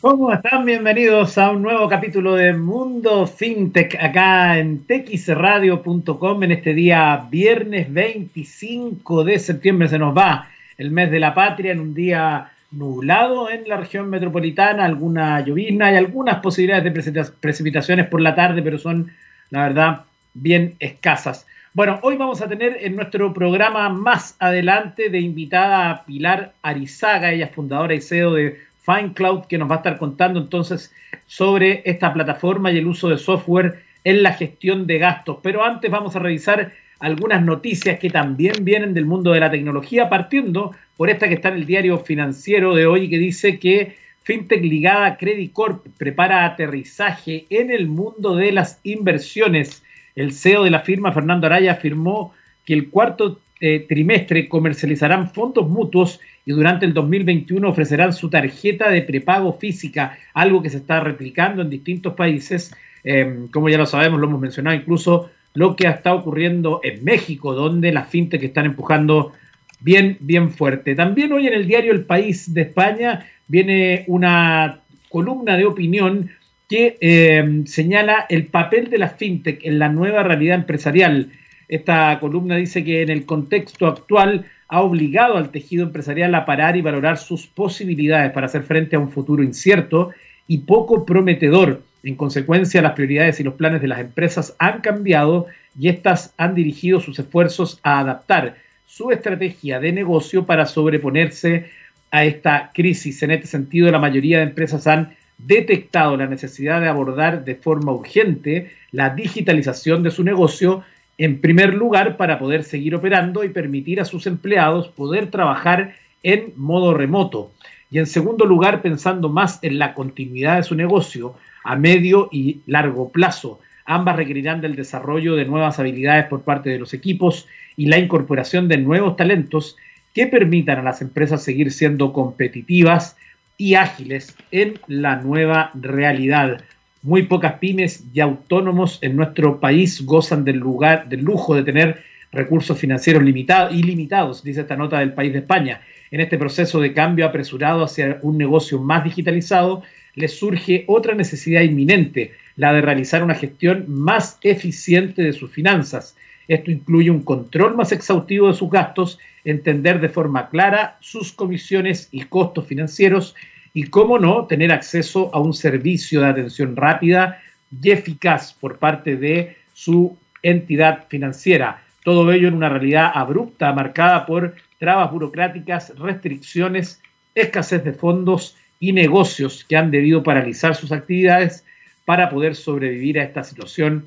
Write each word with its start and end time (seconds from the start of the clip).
¿Cómo 0.00 0.32
están? 0.32 0.64
Bienvenidos 0.64 1.36
a 1.36 1.50
un 1.50 1.60
nuevo 1.60 1.86
capítulo 1.86 2.34
de 2.34 2.54
Mundo 2.54 3.26
FinTech 3.26 4.02
acá 4.02 4.56
en 4.56 4.86
texradio.com 4.86 6.42
en 6.42 6.52
este 6.52 6.72
día 6.72 7.26
viernes 7.30 7.92
25 7.92 9.24
de 9.24 9.38
septiembre. 9.38 9.88
Se 9.88 9.98
nos 9.98 10.16
va 10.16 10.48
el 10.78 10.90
mes 10.90 11.10
de 11.10 11.20
la 11.20 11.34
patria 11.34 11.72
en 11.72 11.80
un 11.80 11.92
día 11.92 12.50
nublado 12.70 13.50
en 13.50 13.68
la 13.68 13.76
región 13.76 14.08
metropolitana, 14.08 14.86
alguna 14.86 15.44
llovizna 15.44 15.92
y 15.92 15.96
algunas 15.96 16.40
posibilidades 16.40 17.12
de 17.12 17.24
precipitaciones 17.38 18.06
por 18.06 18.22
la 18.22 18.34
tarde, 18.34 18.62
pero 18.62 18.78
son, 18.78 19.12
la 19.50 19.64
verdad, 19.64 20.04
bien 20.32 20.76
escasas. 20.78 21.46
Bueno, 21.74 22.00
hoy 22.02 22.16
vamos 22.16 22.40
a 22.40 22.48
tener 22.48 22.78
en 22.80 22.96
nuestro 22.96 23.34
programa 23.34 23.90
más 23.90 24.34
adelante 24.38 25.10
de 25.10 25.20
invitada 25.20 25.90
a 25.90 26.04
Pilar 26.06 26.54
Arizaga, 26.62 27.32
ella 27.32 27.44
es 27.44 27.54
fundadora 27.54 27.94
y 27.94 28.00
CEO 28.00 28.32
de 28.32 28.69
FineCloud, 28.94 29.46
que 29.46 29.58
nos 29.58 29.70
va 29.70 29.76
a 29.76 29.78
estar 29.78 29.98
contando 29.98 30.40
entonces 30.40 30.92
sobre 31.26 31.82
esta 31.84 32.12
plataforma 32.12 32.72
y 32.72 32.78
el 32.78 32.86
uso 32.86 33.08
de 33.08 33.18
software 33.18 33.82
en 34.04 34.22
la 34.22 34.32
gestión 34.32 34.86
de 34.86 34.98
gastos. 34.98 35.38
Pero 35.42 35.64
antes 35.64 35.90
vamos 35.90 36.16
a 36.16 36.18
revisar 36.18 36.72
algunas 36.98 37.42
noticias 37.42 37.98
que 37.98 38.10
también 38.10 38.54
vienen 38.62 38.94
del 38.94 39.06
mundo 39.06 39.32
de 39.32 39.40
la 39.40 39.50
tecnología, 39.50 40.08
partiendo 40.08 40.74
por 40.96 41.08
esta 41.08 41.28
que 41.28 41.34
está 41.34 41.48
en 41.48 41.56
el 41.56 41.66
diario 41.66 41.98
financiero 41.98 42.74
de 42.74 42.86
hoy, 42.86 43.08
que 43.08 43.18
dice 43.18 43.58
que 43.58 43.96
FinTech 44.22 44.62
ligada 44.62 45.06
a 45.06 45.16
Credit 45.16 45.52
Corp 45.52 45.86
prepara 45.96 46.44
aterrizaje 46.44 47.46
en 47.48 47.70
el 47.70 47.88
mundo 47.88 48.36
de 48.36 48.52
las 48.52 48.80
inversiones. 48.84 49.82
El 50.14 50.32
CEO 50.32 50.64
de 50.64 50.70
la 50.70 50.80
firma, 50.80 51.12
Fernando 51.12 51.46
Araya, 51.46 51.72
afirmó 51.72 52.34
que 52.66 52.74
el 52.74 52.90
cuarto 52.90 53.40
eh, 53.60 53.86
trimestre 53.88 54.48
comercializarán 54.48 55.30
fondos 55.30 55.68
mutuos 55.68 56.20
y 56.44 56.52
durante 56.52 56.86
el 56.86 56.94
2021 56.94 57.68
ofrecerán 57.68 58.12
su 58.12 58.30
tarjeta 58.30 58.90
de 58.90 59.02
prepago 59.02 59.52
física, 59.58 60.18
algo 60.34 60.62
que 60.62 60.70
se 60.70 60.78
está 60.78 61.00
replicando 61.00 61.62
en 61.62 61.70
distintos 61.70 62.14
países. 62.14 62.74
Eh, 63.04 63.46
como 63.52 63.68
ya 63.68 63.78
lo 63.78 63.86
sabemos, 63.86 64.20
lo 64.20 64.26
hemos 64.26 64.40
mencionado 64.40 64.76
incluso 64.76 65.30
lo 65.54 65.76
que 65.76 65.86
está 65.86 66.14
ocurriendo 66.14 66.80
en 66.82 67.04
México, 67.04 67.54
donde 67.54 67.92
las 67.92 68.08
fintech 68.08 68.42
están 68.42 68.66
empujando 68.66 69.32
bien, 69.80 70.16
bien 70.20 70.50
fuerte. 70.50 70.94
También 70.94 71.32
hoy 71.32 71.46
en 71.46 71.54
el 71.54 71.66
diario 71.66 71.92
El 71.92 72.04
País 72.04 72.52
de 72.54 72.62
España 72.62 73.26
viene 73.48 74.04
una 74.06 74.80
columna 75.08 75.56
de 75.56 75.66
opinión 75.66 76.30
que 76.68 76.96
eh, 77.00 77.62
señala 77.66 78.26
el 78.28 78.46
papel 78.46 78.90
de 78.90 78.98
las 78.98 79.16
fintech 79.16 79.64
en 79.64 79.78
la 79.80 79.88
nueva 79.88 80.22
realidad 80.22 80.54
empresarial. 80.54 81.32
Esta 81.70 82.18
columna 82.18 82.56
dice 82.56 82.82
que 82.82 83.00
en 83.00 83.10
el 83.10 83.24
contexto 83.24 83.86
actual 83.86 84.44
ha 84.66 84.80
obligado 84.82 85.36
al 85.36 85.50
tejido 85.50 85.84
empresarial 85.84 86.34
a 86.34 86.44
parar 86.44 86.76
y 86.76 86.82
valorar 86.82 87.16
sus 87.16 87.46
posibilidades 87.46 88.32
para 88.32 88.46
hacer 88.46 88.64
frente 88.64 88.96
a 88.96 88.98
un 88.98 89.08
futuro 89.08 89.40
incierto 89.44 90.10
y 90.48 90.58
poco 90.58 91.06
prometedor. 91.06 91.80
En 92.02 92.16
consecuencia, 92.16 92.82
las 92.82 92.94
prioridades 92.94 93.38
y 93.38 93.44
los 93.44 93.54
planes 93.54 93.80
de 93.80 93.86
las 93.86 94.00
empresas 94.00 94.56
han 94.58 94.80
cambiado 94.80 95.46
y 95.78 95.88
éstas 95.88 96.34
han 96.38 96.56
dirigido 96.56 96.98
sus 96.98 97.20
esfuerzos 97.20 97.78
a 97.84 98.00
adaptar 98.00 98.56
su 98.84 99.12
estrategia 99.12 99.78
de 99.78 99.92
negocio 99.92 100.46
para 100.46 100.66
sobreponerse 100.66 101.70
a 102.10 102.24
esta 102.24 102.72
crisis. 102.74 103.22
En 103.22 103.30
este 103.30 103.46
sentido, 103.46 103.92
la 103.92 104.00
mayoría 104.00 104.38
de 104.38 104.44
empresas 104.44 104.88
han 104.88 105.14
detectado 105.38 106.16
la 106.16 106.26
necesidad 106.26 106.80
de 106.80 106.88
abordar 106.88 107.44
de 107.44 107.54
forma 107.54 107.92
urgente 107.92 108.72
la 108.90 109.10
digitalización 109.10 110.02
de 110.02 110.10
su 110.10 110.24
negocio 110.24 110.82
en 111.20 111.42
primer 111.42 111.74
lugar, 111.74 112.16
para 112.16 112.38
poder 112.38 112.64
seguir 112.64 112.94
operando 112.94 113.44
y 113.44 113.50
permitir 113.50 114.00
a 114.00 114.06
sus 114.06 114.26
empleados 114.26 114.88
poder 114.88 115.30
trabajar 115.30 115.94
en 116.22 116.54
modo 116.56 116.94
remoto. 116.94 117.52
Y 117.90 117.98
en 117.98 118.06
segundo 118.06 118.46
lugar, 118.46 118.80
pensando 118.80 119.28
más 119.28 119.58
en 119.62 119.78
la 119.78 119.92
continuidad 119.92 120.56
de 120.56 120.62
su 120.62 120.74
negocio 120.74 121.34
a 121.62 121.76
medio 121.76 122.30
y 122.32 122.60
largo 122.66 123.10
plazo. 123.10 123.60
Ambas 123.84 124.16
requerirán 124.16 124.62
del 124.62 124.76
desarrollo 124.76 125.36
de 125.36 125.44
nuevas 125.44 125.78
habilidades 125.78 126.24
por 126.24 126.40
parte 126.40 126.70
de 126.70 126.78
los 126.78 126.94
equipos 126.94 127.46
y 127.76 127.84
la 127.84 127.98
incorporación 127.98 128.66
de 128.66 128.78
nuevos 128.78 129.16
talentos 129.16 129.76
que 130.14 130.26
permitan 130.26 130.78
a 130.78 130.82
las 130.82 131.02
empresas 131.02 131.44
seguir 131.44 131.70
siendo 131.70 132.14
competitivas 132.14 133.18
y 133.58 133.74
ágiles 133.74 134.34
en 134.52 134.80
la 134.86 135.16
nueva 135.16 135.70
realidad. 135.74 136.62
Muy 137.02 137.22
pocas 137.22 137.54
pymes 137.54 138.04
y 138.12 138.20
autónomos 138.20 138.98
en 139.00 139.16
nuestro 139.16 139.58
país 139.58 140.04
gozan 140.04 140.44
del 140.44 140.58
lugar, 140.58 141.08
del 141.08 141.22
lujo 141.22 141.54
de 141.54 141.62
tener 141.62 142.02
recursos 142.30 142.78
financieros 142.78 143.22
limitados, 143.22 143.74
ilimitados, 143.74 144.44
dice 144.44 144.60
esta 144.60 144.76
nota 144.76 144.98
del 144.98 145.14
país 145.14 145.32
de 145.32 145.38
España. 145.38 145.80
En 146.10 146.20
este 146.20 146.36
proceso 146.36 146.78
de 146.78 146.92
cambio 146.92 147.24
apresurado 147.24 147.84
hacia 147.84 148.18
un 148.20 148.36
negocio 148.36 148.78
más 148.78 149.02
digitalizado, 149.02 149.82
les 150.14 150.38
surge 150.38 150.84
otra 150.88 151.14
necesidad 151.14 151.62
inminente, 151.62 152.32
la 152.56 152.74
de 152.74 152.82
realizar 152.82 153.22
una 153.24 153.34
gestión 153.34 153.86
más 153.88 154.38
eficiente 154.42 155.22
de 155.22 155.32
sus 155.32 155.50
finanzas. 155.50 156.18
Esto 156.48 156.70
incluye 156.70 157.10
un 157.10 157.22
control 157.22 157.76
más 157.76 157.92
exhaustivo 157.92 158.48
de 158.48 158.54
sus 158.54 158.68
gastos, 158.68 159.18
entender 159.44 160.00
de 160.00 160.10
forma 160.10 160.50
clara 160.50 160.98
sus 161.00 161.32
comisiones 161.32 162.10
y 162.12 162.24
costos 162.24 162.66
financieros 162.66 163.34
y, 163.72 163.84
cómo 163.84 164.18
no, 164.18 164.46
tener 164.46 164.72
acceso 164.72 165.30
a 165.34 165.40
un 165.40 165.54
servicio 165.54 166.20
de 166.20 166.26
atención 166.26 166.76
rápida 166.76 167.40
y 167.70 167.90
eficaz 167.90 168.52
por 168.52 168.78
parte 168.78 169.16
de 169.16 169.56
su 169.72 170.16
entidad 170.42 171.06
financiera. 171.08 171.82
Todo 172.04 172.32
ello 172.32 172.48
en 172.48 172.54
una 172.54 172.68
realidad 172.68 173.12
abrupta, 173.14 173.72
marcada 173.72 174.26
por 174.26 174.54
trabas 174.78 175.10
burocráticas, 175.12 175.96
restricciones, 175.98 177.00
escasez 177.34 177.84
de 177.84 177.92
fondos 177.92 178.56
y 178.80 178.92
negocios 178.92 179.64
que 179.68 179.76
han 179.76 179.90
debido 179.90 180.22
paralizar 180.22 180.74
sus 180.74 180.90
actividades 180.90 181.64
para 182.04 182.30
poder 182.30 182.56
sobrevivir 182.56 183.20
a 183.20 183.24
esta 183.24 183.44
situación 183.44 184.06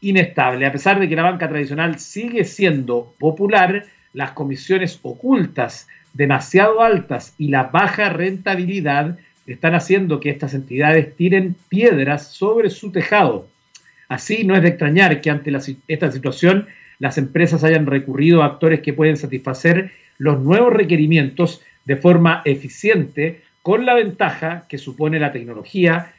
inestable. 0.00 0.66
A 0.66 0.72
pesar 0.72 1.00
de 1.00 1.08
que 1.08 1.16
la 1.16 1.22
banca 1.22 1.48
tradicional 1.48 1.98
sigue 1.98 2.44
siendo 2.44 3.14
popular, 3.18 3.86
las 4.12 4.32
comisiones 4.32 4.98
ocultas 5.02 5.88
demasiado 6.14 6.82
altas 6.82 7.34
y 7.38 7.48
la 7.48 7.64
baja 7.64 8.08
rentabilidad 8.08 9.18
están 9.46 9.74
haciendo 9.74 10.20
que 10.20 10.30
estas 10.30 10.54
entidades 10.54 11.16
tiren 11.16 11.56
piedras 11.68 12.28
sobre 12.28 12.70
su 12.70 12.92
tejado. 12.92 13.48
Así 14.08 14.44
no 14.44 14.54
es 14.54 14.62
de 14.62 14.68
extrañar 14.68 15.20
que 15.20 15.30
ante 15.30 15.52
esta 15.88 16.12
situación 16.12 16.66
las 16.98 17.18
empresas 17.18 17.64
hayan 17.64 17.86
recurrido 17.86 18.42
a 18.42 18.46
actores 18.46 18.80
que 18.80 18.92
pueden 18.92 19.16
satisfacer 19.16 19.90
los 20.18 20.40
nuevos 20.40 20.72
requerimientos 20.72 21.62
de 21.84 21.96
forma 21.96 22.42
eficiente 22.44 23.42
con 23.62 23.86
la 23.86 23.94
ventaja 23.94 24.66
que 24.68 24.78
supone 24.78 25.18
la 25.18 25.32
tecnología 25.32 26.12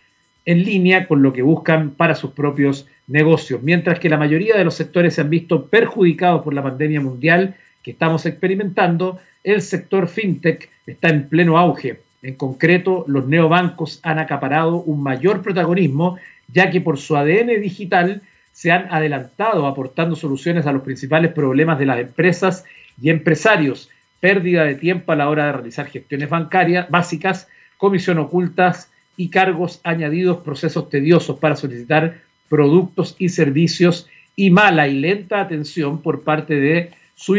en 0.45 0.63
línea 0.63 1.07
con 1.07 1.21
lo 1.21 1.31
que 1.31 1.41
buscan 1.41 1.91
para 1.91 2.15
sus 2.15 2.31
propios 2.31 2.87
negocios. 3.07 3.61
Mientras 3.63 3.99
que 3.99 4.09
la 4.09 4.17
mayoría 4.17 4.57
de 4.57 4.65
los 4.65 4.75
sectores 4.75 5.13
se 5.13 5.21
han 5.21 5.29
visto 5.29 5.67
perjudicados 5.67 6.41
por 6.41 6.53
la 6.53 6.63
pandemia 6.63 6.99
mundial 6.99 7.55
que 7.83 7.91
estamos 7.91 8.25
experimentando, 8.25 9.19
el 9.43 9.61
sector 9.61 10.07
fintech 10.07 10.69
está 10.87 11.09
en 11.09 11.27
pleno 11.27 11.57
auge. 11.57 11.99
En 12.21 12.35
concreto, 12.35 13.03
los 13.07 13.27
neobancos 13.27 13.99
han 14.03 14.17
acaparado 14.17 14.77
un 14.77 15.03
mayor 15.03 15.41
protagonismo, 15.41 16.17
ya 16.47 16.71
que 16.71 16.79
por 16.79 16.97
su 16.97 17.17
ADN 17.17 17.61
digital 17.61 18.21
se 18.53 18.71
han 18.71 18.87
adelantado 18.91 19.67
aportando 19.67 20.15
soluciones 20.15 20.65
a 20.65 20.71
los 20.71 20.83
principales 20.83 21.33
problemas 21.33 21.77
de 21.77 21.85
las 21.85 21.99
empresas 21.99 22.63
y 23.01 23.09
empresarios, 23.09 23.89
pérdida 24.19 24.63
de 24.63 24.75
tiempo 24.75 25.11
a 25.11 25.15
la 25.17 25.29
hora 25.29 25.47
de 25.47 25.51
realizar 25.51 25.87
gestiones 25.87 26.29
bancarias 26.29 26.89
básicas, 26.89 27.49
comisión 27.77 28.19
ocultas 28.19 28.89
y 29.17 29.29
cargos 29.29 29.81
añadidos, 29.83 30.37
procesos 30.37 30.89
tediosos 30.89 31.39
para 31.39 31.57
solicitar 31.57 32.21
productos 32.47 33.15
y 33.19 33.29
servicios 33.29 34.07
y 34.35 34.49
mala 34.49 34.87
y 34.87 34.99
lenta 34.99 35.41
atención 35.41 36.01
por 36.01 36.23
parte 36.23 36.55
de 36.55 36.91
su, 37.15 37.35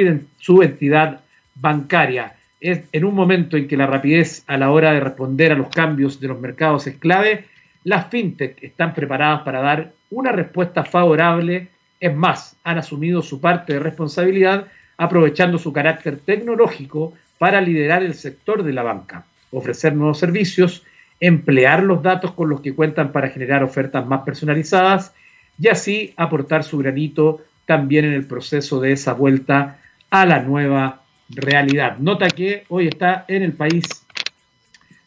entidad 0.62 1.20
bancaria. 1.54 2.34
Es 2.60 2.82
en 2.92 3.04
un 3.04 3.14
momento 3.14 3.56
en 3.56 3.68
que 3.68 3.76
la 3.76 3.86
rapidez 3.86 4.44
a 4.46 4.56
la 4.56 4.70
hora 4.70 4.92
de 4.92 5.00
responder 5.00 5.52
a 5.52 5.56
los 5.56 5.68
cambios 5.68 6.20
de 6.20 6.28
los 6.28 6.40
mercados 6.40 6.86
es 6.86 6.96
clave, 6.96 7.46
las 7.84 8.08
fintech 8.08 8.62
están 8.62 8.94
preparadas 8.94 9.42
para 9.42 9.60
dar 9.60 9.92
una 10.10 10.32
respuesta 10.32 10.84
favorable. 10.84 11.68
Es 12.00 12.14
más, 12.14 12.56
han 12.64 12.78
asumido 12.78 13.20
su 13.20 13.40
parte 13.40 13.74
de 13.74 13.80
responsabilidad 13.80 14.66
aprovechando 14.96 15.58
su 15.58 15.72
carácter 15.72 16.18
tecnológico 16.18 17.12
para 17.38 17.60
liderar 17.60 18.02
el 18.02 18.14
sector 18.14 18.62
de 18.62 18.72
la 18.72 18.82
banca, 18.82 19.26
ofrecer 19.50 19.94
nuevos 19.94 20.18
servicios, 20.18 20.84
emplear 21.20 21.82
los 21.82 22.02
datos 22.02 22.32
con 22.32 22.48
los 22.48 22.60
que 22.60 22.74
cuentan 22.74 23.12
para 23.12 23.28
generar 23.28 23.62
ofertas 23.62 24.06
más 24.06 24.22
personalizadas 24.22 25.12
y 25.58 25.68
así 25.68 26.14
aportar 26.16 26.64
su 26.64 26.78
granito 26.78 27.42
también 27.66 28.04
en 28.04 28.12
el 28.12 28.26
proceso 28.26 28.80
de 28.80 28.92
esa 28.92 29.12
vuelta 29.12 29.78
a 30.10 30.26
la 30.26 30.40
nueva 30.40 31.02
realidad. 31.30 31.98
Nota 31.98 32.28
que 32.28 32.64
hoy 32.68 32.88
está 32.88 33.24
en 33.28 33.42
el 33.42 33.52
país 33.52 33.84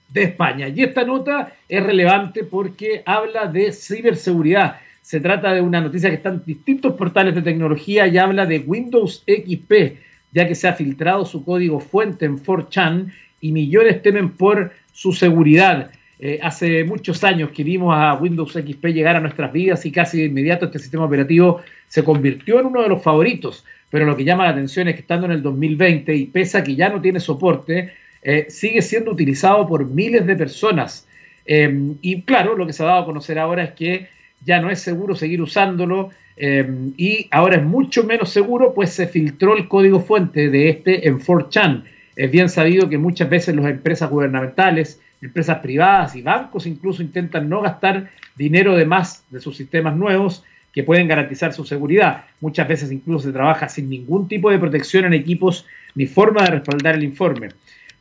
de 0.10 0.24
España. 0.24 0.68
Y 0.68 0.84
esta 0.84 1.04
nota 1.04 1.54
es 1.68 1.84
relevante 1.84 2.44
porque 2.44 3.04
habla 3.06 3.46
de 3.46 3.72
ciberseguridad. 3.72 4.80
Se 5.02 5.20
trata 5.20 5.54
de 5.54 5.62
una 5.62 5.82
noticia 5.82 6.10
que 6.10 6.16
está 6.16 6.30
en 6.30 6.44
distintos 6.46 6.94
portales 6.94 7.36
de 7.36 7.42
tecnología 7.42 8.08
y 8.08 8.18
habla 8.18 8.46
de 8.46 8.60
Windows 8.60 9.24
XP, 9.26 9.98
ya 10.34 10.48
que 10.48 10.56
se 10.56 10.68
ha 10.68 10.74
filtrado 10.74 11.26
su 11.26 11.46
código 11.46 11.80
fuente 11.80 12.26
en 12.26 12.44
4chan 12.44 13.14
y 13.40 13.52
millones 13.52 14.02
temen 14.02 14.32
por 14.32 14.74
su 14.92 15.14
seguridad. 15.14 15.92
Eh, 16.20 16.40
hace 16.42 16.84
muchos 16.84 17.24
años 17.24 17.52
que 17.52 17.64
vimos 17.64 17.94
a 17.96 18.16
Windows 18.16 18.54
XP 18.54 18.88
llegar 18.88 19.16
a 19.16 19.20
nuestras 19.20 19.54
vidas 19.54 19.86
y 19.86 19.92
casi 19.92 20.18
de 20.18 20.26
inmediato 20.26 20.66
este 20.66 20.80
sistema 20.80 21.06
operativo 21.06 21.62
se 21.88 22.04
convirtió 22.04 22.60
en 22.60 22.66
uno 22.68 22.82
de 22.82 22.90
los 22.90 23.04
favoritos. 23.04 23.64
Pero 23.90 24.06
lo 24.06 24.18
que 24.18 24.24
llama 24.24 24.46
la 24.46 24.50
atención 24.50 24.88
es 24.88 24.96
que 24.96 25.02
estando 25.02 25.28
en 25.28 25.34
el 25.34 25.44
2020 25.44 26.16
y 26.16 26.26
pese 26.26 26.58
a 26.58 26.64
que 26.64 26.76
ya 26.76 26.90
no 26.90 27.02
tiene 27.02 27.20
soporte, 27.20 27.94
eh, 28.24 28.48
sigue 28.50 28.82
siendo 28.82 29.12
utilizado 29.12 29.68
por 29.68 29.86
miles 29.86 30.26
de 30.26 30.36
personas. 30.36 31.08
Em, 31.46 31.96
y 32.02 32.24
claro, 32.24 32.56
lo 32.56 32.66
que 32.66 32.74
se 32.74 32.84
ha 32.84 32.88
dado 32.88 33.04
a 33.04 33.06
conocer 33.06 33.40
ahora 33.40 33.64
es 33.64 33.72
que 33.72 34.08
ya 34.44 34.60
no 34.60 34.70
es 34.70 34.80
seguro 34.80 35.16
seguir 35.16 35.42
usándolo 35.42 36.10
em, 36.36 36.94
y 36.98 37.28
ahora 37.32 37.58
es 37.58 37.64
mucho 37.64 38.04
menos 38.04 38.30
seguro, 38.30 38.74
pues 38.74 38.92
se 38.92 39.08
filtró 39.08 39.56
el 39.58 39.68
código 39.68 40.02
fuente 40.02 40.50
de 40.50 40.70
este 40.70 41.08
en 41.08 41.20
4chan. 41.20 41.84
Es 42.16 42.30
bien 42.32 42.50
sabido 42.50 42.90
que 42.90 42.98
muchas 42.98 43.30
veces 43.30 43.56
las 43.56 43.66
empresas 43.66 44.10
gubernamentales, 44.10 45.00
empresas 45.22 45.60
privadas 45.60 46.16
y 46.16 46.22
bancos 46.22 46.68
incluso 46.68 47.02
intentan 47.02 47.50
no 47.50 47.62
gastar 47.62 48.10
dinero 48.36 48.76
de 48.76 48.86
más 48.86 49.24
de 49.30 49.40
sus 49.40 49.58
sistemas 49.58 49.96
nuevos 49.96 50.44
que 50.74 50.84
pueden 50.84 51.08
garantizar 51.08 51.54
su 51.54 51.66
seguridad. 51.66 52.26
Muchas 52.40 52.68
veces 52.68 52.92
incluso 52.92 53.28
se 53.28 53.34
trabaja 53.34 53.68
sin 53.68 53.90
ningún 53.90 54.28
tipo 54.28 54.52
de 54.52 54.60
protección 54.60 55.06
en 55.06 55.14
equipos 55.14 55.66
ni 55.96 56.06
forma 56.06 56.44
de 56.44 56.52
respaldar 56.52 56.96
el 56.96 57.04
informe. 57.04 57.50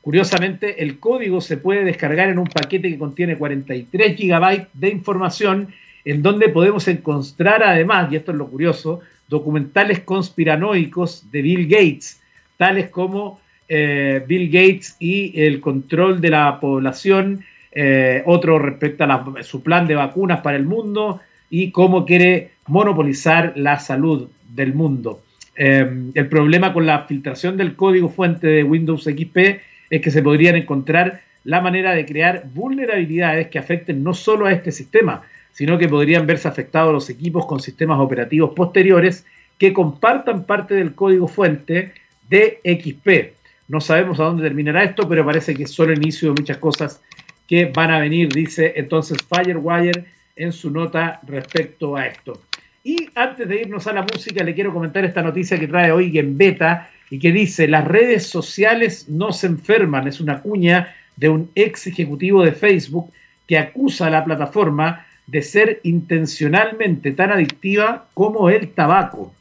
Curiosamente, 0.03 0.83
el 0.83 1.01
código 1.01 1.41
se 1.41 1.57
puede 1.57 1.85
descargar 1.85 2.29
en 2.29 2.39
un 2.39 2.47
paquete 2.47 2.91
que 2.91 2.99
contiene 2.99 3.37
43 3.37 4.17
gigabytes 4.17 4.69
de 4.75 4.91
información 4.91 5.69
en 6.05 6.23
donde 6.23 6.49
podemos 6.49 6.87
encontrar 6.87 7.65
además, 7.65 8.13
y 8.13 8.17
esto 8.17 8.31
es 8.31 8.39
lo 8.39 8.47
curioso, 8.47 9.01
documentales 9.27 10.01
conspiranoicos 10.01 11.31
de 11.33 11.43
Bill 11.43 11.67
Gates, 11.67 12.21
tales 12.57 12.91
como 12.91 13.41
eh, 13.69 14.25
Bill 14.27 14.49
Gates 14.49 14.97
y 14.99 15.41
el 15.43 15.61
control 15.61 16.21
de 16.21 16.31
la 16.31 16.61
población, 16.61 17.45
eh, 17.73 18.23
otro 18.27 18.59
respecto 18.59 19.05
a 19.05 19.43
su 19.43 19.63
plan 19.63 19.87
de 19.87 19.95
vacunas 19.95 20.41
para 20.41 20.57
el 20.57 20.65
mundo 20.65 21.21
y 21.51 21.71
cómo 21.71 22.05
quiere 22.05 22.53
monopolizar 22.67 23.53
la 23.57 23.79
salud 23.79 24.29
del 24.49 24.75
mundo. 24.75 25.23
Eh, 25.57 26.11
el 26.15 26.29
problema 26.29 26.73
con 26.73 26.87
la 26.87 27.05
filtración 27.05 27.57
del 27.57 27.77
código 27.77 28.09
fuente 28.09 28.47
de 28.47 28.65
Windows 28.65 29.05
XP 29.05 29.61
es 29.91 30.01
que 30.01 30.11
se 30.11 30.23
podrían 30.23 30.57
encontrar 30.57 31.21
la 31.45 31.61
manera 31.61 31.95
de 31.95 32.05
crear 32.05 32.45
vulnerabilidades 32.53 33.49
que 33.49 33.59
afecten 33.59 34.03
no 34.03 34.15
solo 34.15 34.47
a 34.47 34.53
este 34.53 34.73
sistema, 34.73 35.23
sino 35.53 35.79
que 35.79 35.89
podrían 35.89 36.27
verse 36.27 36.49
afectados 36.49 36.93
los 36.93 37.09
equipos 37.09 37.47
con 37.47 37.61
sistemas 37.61 37.99
operativos 38.01 38.53
posteriores 38.55 39.25
que 39.59 39.73
compartan 39.73 40.45
parte 40.45 40.75
del 40.75 40.95
código 40.95 41.29
fuente 41.29 41.93
de 42.29 42.61
XP. 42.65 43.36
No 43.69 43.81
sabemos 43.81 44.21
a 44.21 44.25
dónde 44.25 44.43
terminará 44.43 44.85
esto, 44.85 45.09
pero 45.09 45.25
parece 45.25 45.55
que 45.55 45.65
es 45.65 45.71
solo 45.71 45.93
el 45.93 45.99
inicio 45.99 46.29
de 46.29 46.41
muchas 46.41 46.59
cosas 46.59 47.03
que 47.49 47.67
van 47.67 47.91
a 47.91 47.99
venir, 47.99 48.29
dice 48.33 48.75
entonces 48.77 49.19
Firewire 49.29 50.05
en 50.37 50.53
su 50.53 50.71
nota 50.71 51.21
respecto 51.27 51.97
a 51.97 52.07
esto. 52.07 52.41
Y 52.85 53.09
antes 53.15 53.49
de 53.49 53.63
irnos 53.63 53.87
a 53.87 53.93
la 53.93 54.03
música, 54.03 54.45
le 54.45 54.55
quiero 54.55 54.73
comentar 54.73 55.05
esta 55.05 55.23
noticia 55.23 55.59
que 55.59 55.67
trae 55.67 55.91
hoy 55.91 56.17
en 56.19 56.39
Beta 56.39 56.89
y 57.11 57.19
que 57.19 57.33
dice, 57.33 57.67
las 57.67 57.85
redes 57.85 58.27
sociales 58.27 59.09
no 59.09 59.33
se 59.33 59.49
enferman. 59.49 60.07
Es 60.07 60.21
una 60.21 60.41
cuña 60.41 60.95
de 61.17 61.29
un 61.29 61.51
ex 61.55 61.87
ejecutivo 61.89 62.45
de 62.45 62.53
Facebook 62.53 63.13
que 63.47 63.59
acusa 63.59 64.07
a 64.07 64.11
la 64.11 64.25
plataforma 64.25 65.07
de 65.27 65.43
ser 65.43 65.81
intencionalmente 65.83 67.11
tan 67.13 67.33
adictiva 67.33 68.07
como 68.15 68.51
el 68.51 68.69
tabaco. 68.71 69.35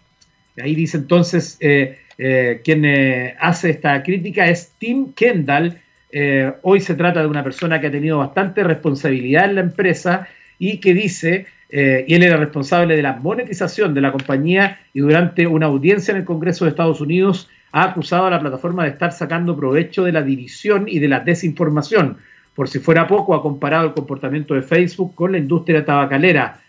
Ahí 0.59 0.73
dice 0.73 0.97
entonces, 0.97 1.57
eh, 1.59 1.99
eh, 2.17 2.61
quien 2.63 2.85
eh, 2.85 3.35
hace 3.39 3.69
esta 3.69 4.01
crítica 4.03 4.47
es 4.47 4.73
Tim 4.77 5.13
Kendall. 5.13 5.79
hoy 6.61 6.79
se 6.79 6.95
trata 6.95 7.21
de 7.21 7.27
una 7.27 7.43
persona 7.43 7.81
que 7.81 7.87
ha 7.87 7.91
tenido 7.91 8.19
bastante 8.19 8.63
responsabilidad 8.63 9.45
en 9.45 9.55
la 9.55 9.61
empresa 9.61 10.27
y 10.57 10.79
que 10.79 10.93
dice, 10.93 11.45
y 11.69 12.13
él 12.13 12.23
era 12.23 12.37
responsable 12.37 12.95
de 12.95 13.01
la 13.01 13.17
monetización 13.17 13.93
de 13.93 13.99
la 13.99 14.13
compañía 14.13 14.79
y 14.93 15.01
durante 15.01 15.45
una 15.45 15.65
audiencia 15.65 16.13
en 16.13 16.19
el 16.19 16.23
Congreso 16.23 16.63
de 16.63 16.69
Estados 16.69 17.01
Unidos 17.01 17.49
ha 17.73 17.83
acusado 17.83 18.27
a 18.27 18.29
la 18.29 18.39
plataforma 18.39 18.83
de 18.83 18.91
estar 18.91 19.11
sacando 19.11 19.57
provecho 19.57 20.05
de 20.05 20.13
la 20.13 20.21
división 20.21 20.85
y 20.87 20.99
de 20.99 21.09
la 21.09 21.19
desinformación 21.19 22.17
por 22.55 22.69
si 22.69 22.79
fuera 22.79 23.05
poco, 23.05 23.35
ha 23.35 23.41
comparado 23.41 23.87
el 23.87 23.93
comportamiento 23.93 24.53
de 24.53 24.61
Facebook 24.61 25.13
con 25.13 25.33
la 25.33 25.37
industria 25.37 25.85
tabacalera. 25.85 26.61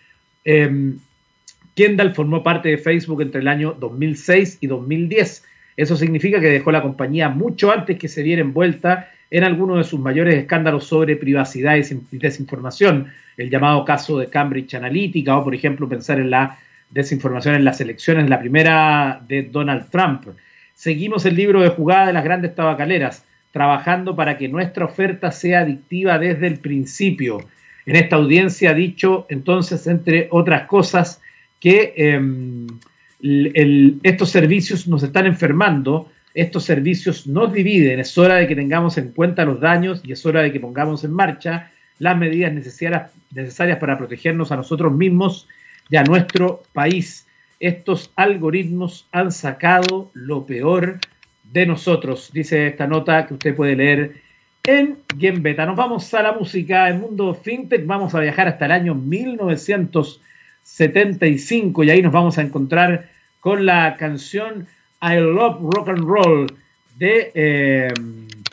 Kendall 1.76 2.14
formó 2.14 2.42
parte 2.42 2.70
de 2.70 2.78
Facebook 2.78 3.20
entre 3.20 3.42
el 3.42 3.48
año 3.48 3.76
2006 3.78 4.58
y 4.62 4.66
2010. 4.66 5.44
Eso 5.76 5.94
significa 5.94 6.40
que 6.40 6.48
dejó 6.48 6.72
la 6.72 6.80
compañía 6.80 7.28
mucho 7.28 7.70
antes 7.70 7.98
que 7.98 8.08
se 8.08 8.22
viera 8.22 8.40
envuelta 8.40 9.10
en 9.30 9.44
alguno 9.44 9.76
de 9.76 9.84
sus 9.84 10.00
mayores 10.00 10.36
escándalos 10.36 10.86
sobre 10.86 11.16
privacidad 11.16 11.76
y 11.76 12.16
desinformación, 12.16 13.08
el 13.36 13.50
llamado 13.50 13.84
caso 13.84 14.18
de 14.18 14.28
Cambridge 14.30 14.74
Analytica 14.74 15.36
o, 15.36 15.44
por 15.44 15.54
ejemplo, 15.54 15.86
pensar 15.86 16.18
en 16.18 16.30
la 16.30 16.58
desinformación 16.88 17.54
en 17.56 17.64
las 17.64 17.80
elecciones, 17.80 18.30
la 18.30 18.40
primera 18.40 19.20
de 19.28 19.42
Donald 19.42 19.90
Trump. 19.90 20.28
Seguimos 20.72 21.26
el 21.26 21.36
libro 21.36 21.60
de 21.60 21.68
jugada 21.68 22.06
de 22.06 22.12
las 22.14 22.24
grandes 22.24 22.54
tabacaleras 22.54 23.26
trabajando 23.52 24.16
para 24.16 24.38
que 24.38 24.48
nuestra 24.48 24.86
oferta 24.86 25.30
sea 25.30 25.60
adictiva 25.60 26.18
desde 26.18 26.46
el 26.46 26.58
principio. 26.58 27.40
En 27.84 27.96
esta 27.96 28.16
audiencia 28.16 28.70
ha 28.70 28.74
dicho 28.74 29.26
entonces, 29.28 29.86
entre 29.86 30.28
otras 30.30 30.62
cosas, 30.62 31.20
que 31.60 31.94
em, 31.96 32.66
estos 34.02 34.30
servicios 34.30 34.86
nos 34.86 35.02
están 35.02 35.26
enfermando, 35.26 36.10
estos 36.34 36.64
servicios 36.64 37.26
nos 37.26 37.52
dividen, 37.52 37.98
es 37.98 38.16
hora 38.18 38.36
de 38.36 38.46
que 38.46 38.54
tengamos 38.54 38.98
en 38.98 39.12
cuenta 39.12 39.44
los 39.44 39.60
daños 39.60 40.02
y 40.04 40.12
es 40.12 40.24
hora 40.26 40.42
de 40.42 40.52
que 40.52 40.60
pongamos 40.60 41.02
en 41.04 41.12
marcha 41.12 41.72
las 41.98 42.16
medidas 42.16 42.52
necesarias, 42.52 43.10
necesarias 43.32 43.78
para 43.78 43.96
protegernos 43.96 44.52
a 44.52 44.56
nosotros 44.56 44.92
mismos 44.92 45.48
y 45.88 45.96
a 45.96 46.04
nuestro 46.04 46.62
país. 46.72 47.26
Estos 47.58 48.12
algoritmos 48.16 49.08
han 49.12 49.32
sacado 49.32 50.10
lo 50.12 50.44
peor 50.44 50.98
de 51.52 51.64
nosotros, 51.64 52.30
dice 52.34 52.66
esta 52.66 52.86
nota 52.86 53.26
que 53.26 53.34
usted 53.34 53.56
puede 53.56 53.76
leer 53.76 54.16
en 54.66 54.98
Beta. 55.42 55.64
Nos 55.64 55.76
vamos 55.76 56.12
a 56.12 56.22
la 56.22 56.32
música, 56.32 56.88
el 56.88 56.98
mundo 56.98 57.34
fintech, 57.34 57.86
vamos 57.86 58.14
a 58.14 58.20
viajar 58.20 58.48
hasta 58.48 58.66
el 58.66 58.72
año 58.72 58.94
1975 60.66 61.84
y 61.84 61.90
ahí 61.90 62.02
nos 62.02 62.12
vamos 62.12 62.36
a 62.38 62.42
encontrar 62.42 63.08
con 63.40 63.64
la 63.64 63.96
canción 63.96 64.66
I 65.00 65.16
Love 65.20 65.58
Rock 65.74 65.88
and 65.90 66.04
Roll 66.04 66.46
de 66.98 67.30
eh, 67.34 67.94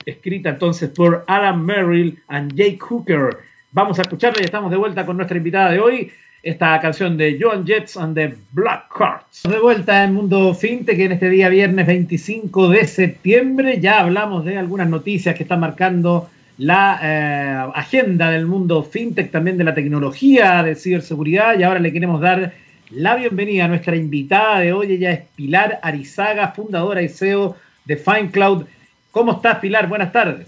escrita 0.06 0.50
entonces 0.50 0.89
por 0.92 1.24
Alan 1.27 1.65
Merrill 1.65 2.19
and 2.27 2.54
Jake 2.54 2.77
Hooker. 2.80 3.38
Vamos 3.71 3.98
a 3.98 4.04
escucharla 4.04 4.42
y 4.42 4.45
estamos 4.45 4.69
de 4.69 4.77
vuelta 4.77 5.06
con 5.06 5.18
nuestra 5.18 5.38
invitada 5.38 5.71
de 5.71 5.80
hoy, 5.80 6.11
esta 6.44 6.80
canción 6.80 7.18
de 7.18 7.40
Joan 7.42 7.66
Jets 7.66 7.97
and 7.97 8.16
the 8.16 8.35
Black 8.52 8.85
Cards. 8.95 9.44
De 9.49 9.59
vuelta 9.59 10.04
en 10.04 10.14
Mundo 10.14 10.54
Fintech 10.54 10.99
en 10.99 11.14
este 11.14 11.30
día 11.30 11.49
viernes 11.49 11.87
25 11.87 12.69
de 12.69 12.85
septiembre 12.85 13.80
ya 13.80 14.02
hablamos 14.02 14.45
de 14.45 14.57
algunas 14.57 14.87
noticias 14.87 15.35
que 15.35 15.44
están 15.44 15.61
marcando 15.61 16.30
la 16.57 17.00
eh, 17.02 17.72
agenda 17.76 18.30
del 18.30 18.45
mundo 18.45 18.83
fintech, 18.83 19.31
también 19.31 19.57
de 19.57 19.64
la 19.64 19.74
tecnología, 19.74 20.64
de 20.64 20.76
ciberseguridad 20.76 21.57
y 21.57 21.64
ahora 21.64 21.80
le 21.80 21.92
queremos 21.92 22.22
dar 22.22 22.54
la 22.90 23.16
bienvenida 23.16 23.66
a 23.66 23.68
nuestra 23.68 23.95
invitada 23.95 24.60
de 24.60 24.72
hoy, 24.72 24.94
ella 24.94 25.12
es 25.12 25.22
Pilar 25.36 25.80
Arizaga, 25.81 26.52
fundadora 26.52 27.02
y 27.02 27.10
CEO 27.10 27.56
de 27.86 27.98
FineCloud. 27.98 28.66
¿Cómo 29.12 29.33
estás 29.33 29.60
Pilar? 29.60 29.88
Buenas 29.88 30.12
tardes. 30.12 30.48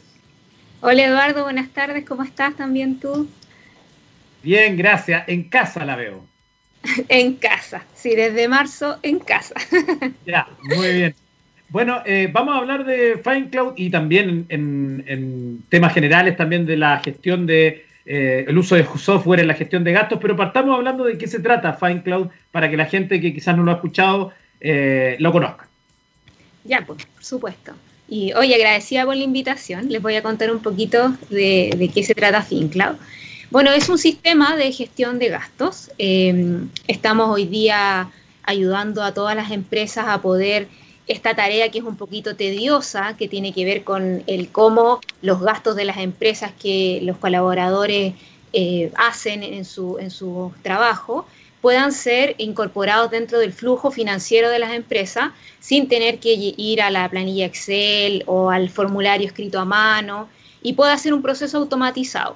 Hola 0.81 1.05
Eduardo, 1.05 1.43
buenas 1.43 1.69
tardes, 1.69 2.05
¿cómo 2.05 2.23
estás 2.23 2.55
también 2.55 2.99
tú? 2.99 3.27
Bien, 4.43 4.77
gracias. 4.77 5.27
En 5.27 5.49
casa 5.49 5.85
la 5.85 5.95
veo. 5.95 6.23
en 7.09 7.35
casa, 7.35 7.83
sí, 7.95 8.15
desde 8.15 8.47
marzo 8.47 8.99
en 9.01 9.19
casa. 9.19 9.55
ya, 10.25 10.47
muy 10.61 10.93
bien. 10.93 11.15
Bueno, 11.75 12.01
eh, 12.05 12.29
vamos 12.31 12.55
a 12.55 12.59
hablar 12.59 12.85
de 12.85 13.19
FineCloud 13.21 13.73
y 13.75 13.89
también 13.89 14.45
en, 14.47 15.61
temas 15.67 15.93
generales 15.93 16.37
también 16.37 16.65
de 16.65 16.77
la 16.77 16.99
gestión 16.99 17.45
de 17.45 17.85
eh, 18.05 18.45
el 18.47 18.57
uso 18.57 18.75
de 18.75 18.87
software 18.97 19.41
en 19.41 19.49
la 19.49 19.55
gestión 19.55 19.83
de 19.83 19.91
gastos, 19.91 20.19
pero 20.21 20.37
partamos 20.37 20.73
hablando 20.73 21.03
de 21.03 21.17
qué 21.17 21.27
se 21.27 21.41
trata 21.41 21.73
FineCloud 21.73 22.29
para 22.53 22.69
que 22.69 22.77
la 22.77 22.85
gente 22.85 23.19
que 23.19 23.33
quizás 23.33 23.57
no 23.57 23.63
lo 23.63 23.71
ha 23.71 23.73
escuchado 23.73 24.31
eh, 24.61 25.17
lo 25.19 25.33
conozca. 25.33 25.67
Ya, 26.63 26.81
pues, 26.87 27.05
por 27.07 27.23
supuesto. 27.25 27.73
Y 28.07 28.31
hoy 28.31 28.53
agradecida 28.53 29.03
por 29.03 29.17
la 29.17 29.23
invitación, 29.23 29.89
les 29.89 30.01
voy 30.01 30.15
a 30.15 30.23
contar 30.23 30.51
un 30.51 30.59
poquito 30.59 31.17
de, 31.29 31.75
de 31.77 31.89
qué 31.89 32.03
se 32.03 32.15
trata 32.15 32.41
FineCloud. 32.41 32.95
Bueno, 33.51 33.73
es 33.73 33.89
un 33.89 33.97
sistema 33.97 34.55
de 34.55 34.71
gestión 34.71 35.19
de 35.19 35.27
gastos. 35.27 35.91
Estamos 35.97 37.27
hoy 37.31 37.47
día 37.47 38.07
ayudando 38.43 39.03
a 39.03 39.13
todas 39.13 39.35
las 39.35 39.51
empresas 39.51 40.05
a 40.07 40.21
poder 40.21 40.69
esta 41.07 41.35
tarea 41.35 41.69
que 41.69 41.79
es 41.79 41.83
un 41.83 41.97
poquito 41.97 42.35
tediosa, 42.35 43.15
que 43.17 43.27
tiene 43.27 43.53
que 43.53 43.65
ver 43.65 43.83
con 43.83 44.23
el 44.27 44.49
cómo 44.49 45.01
los 45.21 45.41
gastos 45.41 45.75
de 45.75 45.85
las 45.85 45.97
empresas 45.97 46.51
que 46.59 46.99
los 47.03 47.17
colaboradores 47.17 48.15
eh, 48.53 48.91
hacen 48.95 49.43
en 49.43 49.65
su, 49.65 49.99
en 49.99 50.09
su 50.09 50.53
trabajo 50.61 51.25
puedan 51.61 51.91
ser 51.91 52.35
incorporados 52.37 53.09
dentro 53.11 53.39
del 53.39 53.51
flujo 53.51 53.89
financiero 53.91 54.49
de 54.49 54.59
las 54.59 54.71
empresas 54.73 55.31
sin 55.59 55.87
tener 55.87 56.19
que 56.19 56.33
ir 56.33 56.81
a 56.81 56.91
la 56.91 57.09
planilla 57.09 57.47
Excel 57.47 58.23
o 58.27 58.51
al 58.51 58.69
formulario 58.69 59.27
escrito 59.27 59.59
a 59.59 59.65
mano 59.65 60.29
y 60.61 60.73
pueda 60.73 60.97
ser 60.97 61.13
un 61.13 61.21
proceso 61.21 61.57
automatizado. 61.57 62.35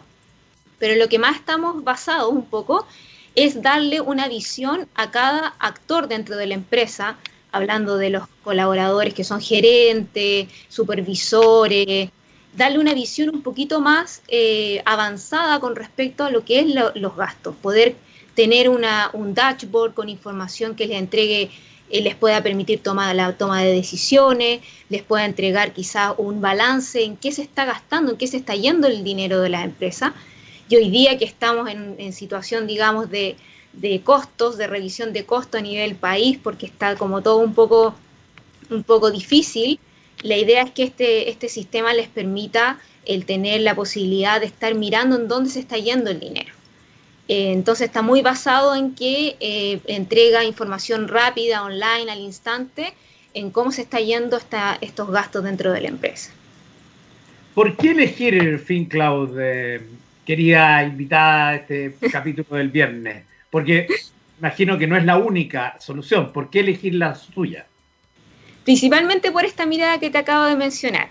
pero 0.80 0.96
lo 0.96 1.10
que 1.10 1.20
más 1.20 1.36
estamos 1.36 1.84
basados 1.84 2.32
un 2.32 2.46
poco 2.46 2.88
es 3.36 3.62
darle 3.62 4.02
una 4.02 4.28
visión 4.28 4.88
a 4.96 5.12
cada 5.12 5.54
actor 5.60 6.08
dentro 6.08 6.36
de 6.36 6.48
la 6.48 6.56
empresa, 6.56 7.16
hablando 7.51 7.98
de 7.98 8.10
los 8.10 8.27
colaboradores 8.44 9.13
que 9.13 9.24
son 9.24 9.41
gerentes, 9.41 10.48
supervisores, 10.68 12.10
darle 12.56 12.79
una 12.79 12.94
visión 12.94 13.29
un 13.29 13.41
poquito 13.41 13.79
más 13.79 14.22
eh, 14.27 14.82
avanzada 14.86 15.60
con 15.60 15.75
respecto 15.75 16.24
a 16.24 16.32
lo 16.32 16.44
que 16.44 16.60
es 16.60 16.68
los 16.96 17.15
gastos, 17.15 17.56
poder 17.56 17.96
tener 18.36 18.70
una, 18.70 19.10
un 19.13 19.34
dashboard 19.34 19.94
con 19.94 20.10
información 20.10 20.75
que 20.75 20.88
les 20.88 20.98
entregue, 20.98 21.51
eh, 21.89 22.01
les 22.01 22.15
pueda 22.15 22.41
permitir 22.41 22.82
tomar 22.82 23.15
la 23.15 23.34
toma 23.38 23.62
de 23.63 23.74
decisiones, 23.74 24.62
les 24.89 25.03
pueda 25.03 25.25
entregar 25.25 25.74
quizá 25.74 26.13
un 26.13 26.41
balance 26.41 27.03
en 27.03 27.18
qué 27.18 27.32
se 27.32 27.41
está 27.41 27.65
gastando, 27.65 28.12
en 28.12 28.18
qué 28.18 28.27
se 28.27 28.38
está 28.38 28.56
yendo 28.56 28.88
el 28.88 29.03
dinero 29.03 29.41
de 29.41 29.50
la 29.50 29.63
empresa. 29.63 30.13
Y 30.70 30.75
hoy 30.75 30.89
día 30.89 31.18
que 31.18 31.25
estamos 31.25 31.68
en, 31.70 32.13
situación, 32.13 32.68
digamos, 32.68 33.10
de, 33.10 33.36
de, 33.74 34.02
costos, 34.02 34.58
de 34.58 34.68
revisión 34.68 35.14
de 35.14 35.26
costos 35.26 35.60
a 35.60 35.64
nivel 35.64 35.96
país, 35.96 36.38
porque 36.42 36.66
está 36.66 36.96
como 36.96 37.22
todo 37.22 37.38
un 37.38 37.54
poco, 37.54 37.96
un 38.70 38.84
poco 38.84 39.12
difícil, 39.12 39.80
la 40.22 40.38
idea 40.38 40.64
es 40.64 40.72
que 40.72 40.84
este, 40.84 41.30
este 41.30 41.48
sistema 41.48 41.94
les 41.94 42.08
permita 42.08 42.80
el 43.06 43.26
tener 43.26 43.62
la 43.62 43.76
posibilidad 43.76 44.40
de 44.40 44.48
estar 44.48 44.76
mirando 44.76 45.16
en 45.16 45.28
dónde 45.28 45.50
se 45.50 45.60
está 45.60 45.78
yendo 45.78 46.10
el 46.10 46.20
dinero. 46.20 46.54
Eh, 47.30 47.54
entonces 47.54 47.88
está 47.88 48.02
muy 48.02 48.22
basado 48.22 48.76
en 48.76 48.96
que 48.96 49.38
eh, 49.40 49.80
entrega 49.86 50.44
información 50.44 51.08
rápida, 51.08 51.64
online, 51.64 52.12
al 52.12 52.20
instante, 52.20 52.94
en 53.34 53.52
cómo 53.52 53.72
se 53.72 53.84
está 53.84 54.00
yendo 54.00 54.40
estos 54.82 55.12
gastos 55.12 55.44
dentro 55.44 55.72
de 55.72 55.82
la 55.82 55.88
empresa. 55.88 56.32
¿Por 57.54 57.78
qué 57.78 57.92
elegir 57.92 58.36
el 58.36 58.60
FinCloud, 58.60 59.38
eh, 59.40 59.82
querida 60.26 60.84
invitada 60.84 61.50
a 61.50 61.56
este 61.56 61.96
capítulo 62.12 62.58
del 62.58 62.70
viernes? 62.70 63.24
Porque 63.50 63.88
imagino 64.39 64.77
que 64.77 64.88
no 64.88 64.98
es 64.98 65.06
la 65.06 65.18
única 65.18 65.77
solución. 65.79 66.32
¿Por 66.32 66.50
qué 66.50 66.62
elegir 66.62 66.96
la 66.96 67.15
suya? 67.15 67.68
Principalmente 68.63 69.32
por 69.32 69.46
esta 69.46 69.65
mirada 69.65 70.00
que 70.00 70.10
te 70.10 70.18
acabo 70.18 70.46
de 70.46 70.56
mencionar. 70.56 71.10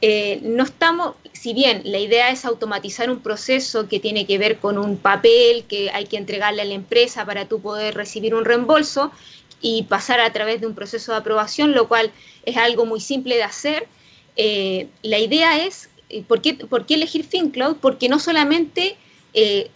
Eh, 0.00 0.40
no 0.42 0.64
estamos, 0.64 1.14
si 1.32 1.54
bien 1.54 1.82
la 1.84 1.98
idea 1.98 2.30
es 2.30 2.44
automatizar 2.44 3.10
un 3.10 3.20
proceso 3.20 3.88
que 3.88 4.00
tiene 4.00 4.26
que 4.26 4.38
ver 4.38 4.58
con 4.58 4.76
un 4.76 4.98
papel 4.98 5.64
que 5.66 5.90
hay 5.90 6.06
que 6.06 6.16
entregarle 6.16 6.62
a 6.62 6.66
la 6.66 6.74
empresa 6.74 7.24
para 7.24 7.46
tú 7.46 7.60
poder 7.60 7.94
recibir 7.94 8.34
un 8.34 8.44
reembolso 8.44 9.12
y 9.60 9.84
pasar 9.84 10.20
a 10.20 10.30
través 10.32 10.60
de 10.60 10.66
un 10.66 10.74
proceso 10.74 11.12
de 11.12 11.18
aprobación, 11.18 11.72
lo 11.72 11.88
cual 11.88 12.10
es 12.44 12.56
algo 12.56 12.84
muy 12.84 13.00
simple 13.00 13.36
de 13.36 13.44
hacer. 13.44 13.88
Eh, 14.36 14.88
la 15.02 15.18
idea 15.18 15.64
es, 15.64 15.88
eh, 16.10 16.22
¿por 16.22 16.42
qué, 16.42 16.54
¿por 16.54 16.84
qué 16.84 16.94
elegir 16.94 17.24
FinCloud? 17.24 17.76
Porque 17.76 18.10
no 18.10 18.18
solamente 18.18 18.96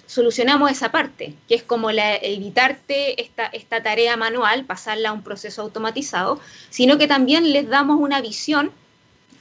solucionamos 0.06 0.70
esa 0.70 0.92
parte, 0.92 1.34
que 1.48 1.56
es 1.56 1.64
como 1.64 1.90
la, 1.90 2.14
evitarte 2.14 3.20
esta, 3.20 3.46
esta 3.46 3.82
tarea 3.82 4.16
manual, 4.16 4.64
pasarla 4.64 5.08
a 5.08 5.12
un 5.12 5.22
proceso 5.22 5.62
automatizado, 5.62 6.40
sino 6.70 6.96
que 6.96 7.08
también 7.08 7.52
les 7.52 7.68
damos 7.68 7.98
una 8.00 8.20
visión 8.20 8.70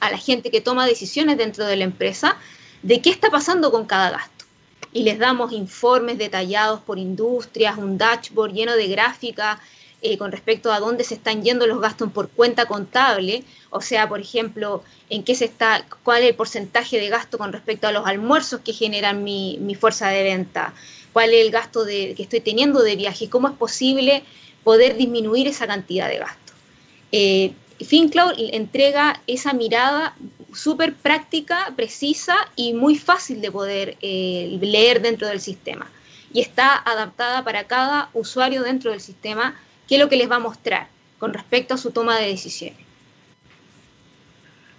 a 0.00 0.10
la 0.10 0.18
gente 0.18 0.50
que 0.50 0.60
toma 0.60 0.86
decisiones 0.86 1.38
dentro 1.38 1.66
de 1.66 1.76
la 1.76 1.84
empresa 1.84 2.36
de 2.82 3.00
qué 3.00 3.10
está 3.10 3.30
pasando 3.30 3.70
con 3.70 3.86
cada 3.86 4.10
gasto. 4.10 4.44
Y 4.92 5.02
les 5.02 5.18
damos 5.18 5.52
informes 5.52 6.18
detallados 6.18 6.80
por 6.80 6.98
industrias, 6.98 7.76
un 7.76 7.98
dashboard 7.98 8.52
lleno 8.52 8.74
de 8.74 8.88
gráficas 8.88 9.58
eh, 10.00 10.16
con 10.16 10.32
respecto 10.32 10.72
a 10.72 10.80
dónde 10.80 11.04
se 11.04 11.14
están 11.14 11.42
yendo 11.42 11.66
los 11.66 11.80
gastos 11.80 12.10
por 12.12 12.28
cuenta 12.28 12.66
contable, 12.66 13.44
o 13.70 13.80
sea, 13.80 14.08
por 14.08 14.20
ejemplo, 14.20 14.82
en 15.10 15.22
qué 15.22 15.34
se 15.34 15.44
está, 15.44 15.84
cuál 16.02 16.22
es 16.22 16.30
el 16.30 16.34
porcentaje 16.34 16.98
de 16.98 17.08
gasto 17.08 17.38
con 17.38 17.52
respecto 17.52 17.86
a 17.86 17.92
los 17.92 18.06
almuerzos 18.06 18.60
que 18.60 18.72
generan 18.72 19.24
mi, 19.24 19.76
fuerza 19.78 20.08
de 20.08 20.22
venta, 20.22 20.74
cuál 21.12 21.34
es 21.34 21.44
el 21.44 21.50
gasto 21.50 21.84
que 21.84 22.16
estoy 22.18 22.40
teniendo 22.40 22.82
de 22.82 22.96
viaje, 22.96 23.28
cómo 23.28 23.48
es 23.48 23.54
posible 23.54 24.22
poder 24.64 24.96
disminuir 24.96 25.48
esa 25.48 25.66
cantidad 25.66 26.08
de 26.08 26.18
gasto. 26.18 26.52
Eh, 27.12 27.52
FinCloud 27.84 28.32
entrega 28.36 29.22
esa 29.26 29.52
mirada 29.52 30.16
súper 30.52 30.94
práctica, 30.94 31.72
precisa 31.76 32.36
y 32.56 32.72
muy 32.72 32.96
fácil 32.96 33.40
de 33.40 33.52
poder 33.52 33.96
eh, 34.00 34.58
leer 34.60 35.00
dentro 35.00 35.28
del 35.28 35.40
sistema. 35.40 35.90
Y 36.32 36.40
está 36.40 36.76
adaptada 36.76 37.44
para 37.44 37.64
cada 37.64 38.10
usuario 38.12 38.62
dentro 38.62 38.90
del 38.90 39.00
sistema, 39.00 39.58
que 39.86 39.94
es 39.94 40.00
lo 40.00 40.08
que 40.08 40.16
les 40.16 40.30
va 40.30 40.36
a 40.36 40.40
mostrar 40.40 40.88
con 41.18 41.32
respecto 41.32 41.74
a 41.74 41.78
su 41.78 41.90
toma 41.90 42.18
de 42.18 42.26
decisiones. 42.28 42.87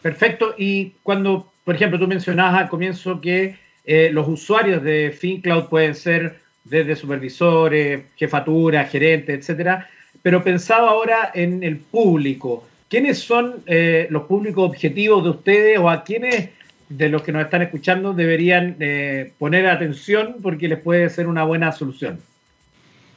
Perfecto. 0.02 0.56
Y 0.58 0.94
cuando, 1.04 1.52
por 1.64 1.76
ejemplo, 1.76 2.00
tú 2.00 2.08
mencionabas 2.08 2.62
al 2.62 2.70
comienzo 2.70 3.22
que 3.22 3.58
eh, 3.86 4.10
los 4.12 4.28
usuarios 4.28 4.84
de 4.84 5.16
FinCloud 5.18 5.66
pueden 5.66 5.96
ser 5.96 6.40
desde 6.64 6.96
supervisores, 6.96 8.04
jefaturas, 8.16 8.92
gerentes, 8.92 9.40
etcétera, 9.40 9.90
pero 10.22 10.44
pensaba 10.44 10.90
ahora 10.90 11.32
en 11.34 11.64
el 11.64 11.78
público. 11.78 12.66
¿quiénes 12.90 13.20
son 13.20 13.64
eh, 13.68 14.08
los 14.10 14.24
públicos 14.24 14.68
objetivos 14.68 15.24
de 15.24 15.30
ustedes 15.30 15.80
o 15.80 15.90
a 15.90 16.04
quiénes 16.04 16.50
de 16.90 17.08
los 17.08 17.22
que 17.22 17.32
nos 17.32 17.44
están 17.44 17.62
escuchando 17.62 18.14
deberían 18.14 18.76
eh, 18.80 19.32
poner 19.38 19.68
atención 19.68 20.38
porque 20.42 20.68
les 20.68 20.80
puede 20.80 21.10
ser 21.10 21.28
una 21.28 21.44
buena 21.44 21.72
solución? 21.72 22.20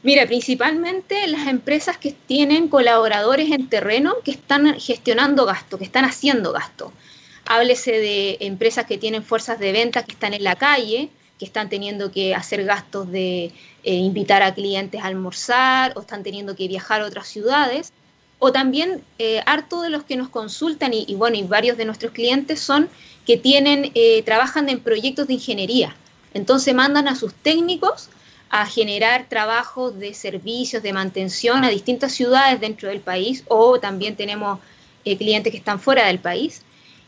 Mira, 0.02 0.26
principalmente 0.26 1.26
las 1.28 1.46
empresas 1.46 1.96
que 1.96 2.10
tienen 2.10 2.66
colaboradores 2.68 3.52
en 3.52 3.68
terreno 3.68 4.16
que 4.24 4.32
están 4.32 4.78
gestionando 4.80 5.46
gasto, 5.46 5.78
que 5.78 5.84
están 5.84 6.04
haciendo 6.04 6.52
gasto. 6.52 6.92
Háblese 7.46 7.92
de 7.92 8.36
empresas 8.40 8.86
que 8.86 8.98
tienen 8.98 9.22
fuerzas 9.22 9.60
de 9.60 9.70
venta 9.70 10.04
que 10.04 10.12
están 10.12 10.34
en 10.34 10.42
la 10.42 10.56
calle, 10.56 11.10
que 11.38 11.44
están 11.44 11.68
teniendo 11.68 12.10
que 12.10 12.34
hacer 12.34 12.64
gastos 12.64 13.12
de 13.12 13.52
eh, 13.84 13.94
invitar 13.94 14.42
a 14.42 14.54
clientes 14.54 15.00
a 15.00 15.06
almorzar 15.06 15.92
o 15.96 16.00
están 16.00 16.24
teniendo 16.24 16.56
que 16.56 16.66
viajar 16.66 17.00
a 17.00 17.06
otras 17.06 17.28
ciudades 17.28 17.92
o 18.40 18.50
también 18.50 19.04
eh, 19.20 19.40
harto 19.46 19.82
de 19.82 19.90
los 19.90 20.02
que 20.02 20.16
nos 20.16 20.28
consultan 20.28 20.92
y, 20.92 21.14
bueno, 21.14 21.36
y 21.36 21.44
varios 21.44 21.76
de 21.76 21.84
nuestros 21.84 22.10
clientes 22.10 22.58
son 22.58 22.88
que 23.24 23.36
tienen, 23.36 23.92
eh, 23.94 24.24
trabajan 24.24 24.68
en 24.68 24.80
proyectos 24.80 25.28
de 25.28 25.34
ingeniería. 25.34 25.94
Entonces 26.34 26.74
mandan 26.74 27.06
a 27.06 27.14
sus 27.14 27.32
técnicos 27.34 28.08
a 28.52 28.66
generar 28.66 29.30
trabajos 29.30 29.98
de 29.98 30.12
servicios, 30.12 30.82
de 30.82 30.92
mantención 30.92 31.64
a 31.64 31.70
distintas 31.70 32.12
ciudades 32.12 32.60
dentro 32.60 32.90
del 32.90 33.00
país 33.00 33.44
o 33.48 33.80
también 33.80 34.14
tenemos 34.14 34.58
eh, 35.06 35.16
clientes 35.16 35.50
que 35.50 35.56
están 35.56 35.80
fuera 35.80 36.06
del 36.06 36.18
país 36.18 36.62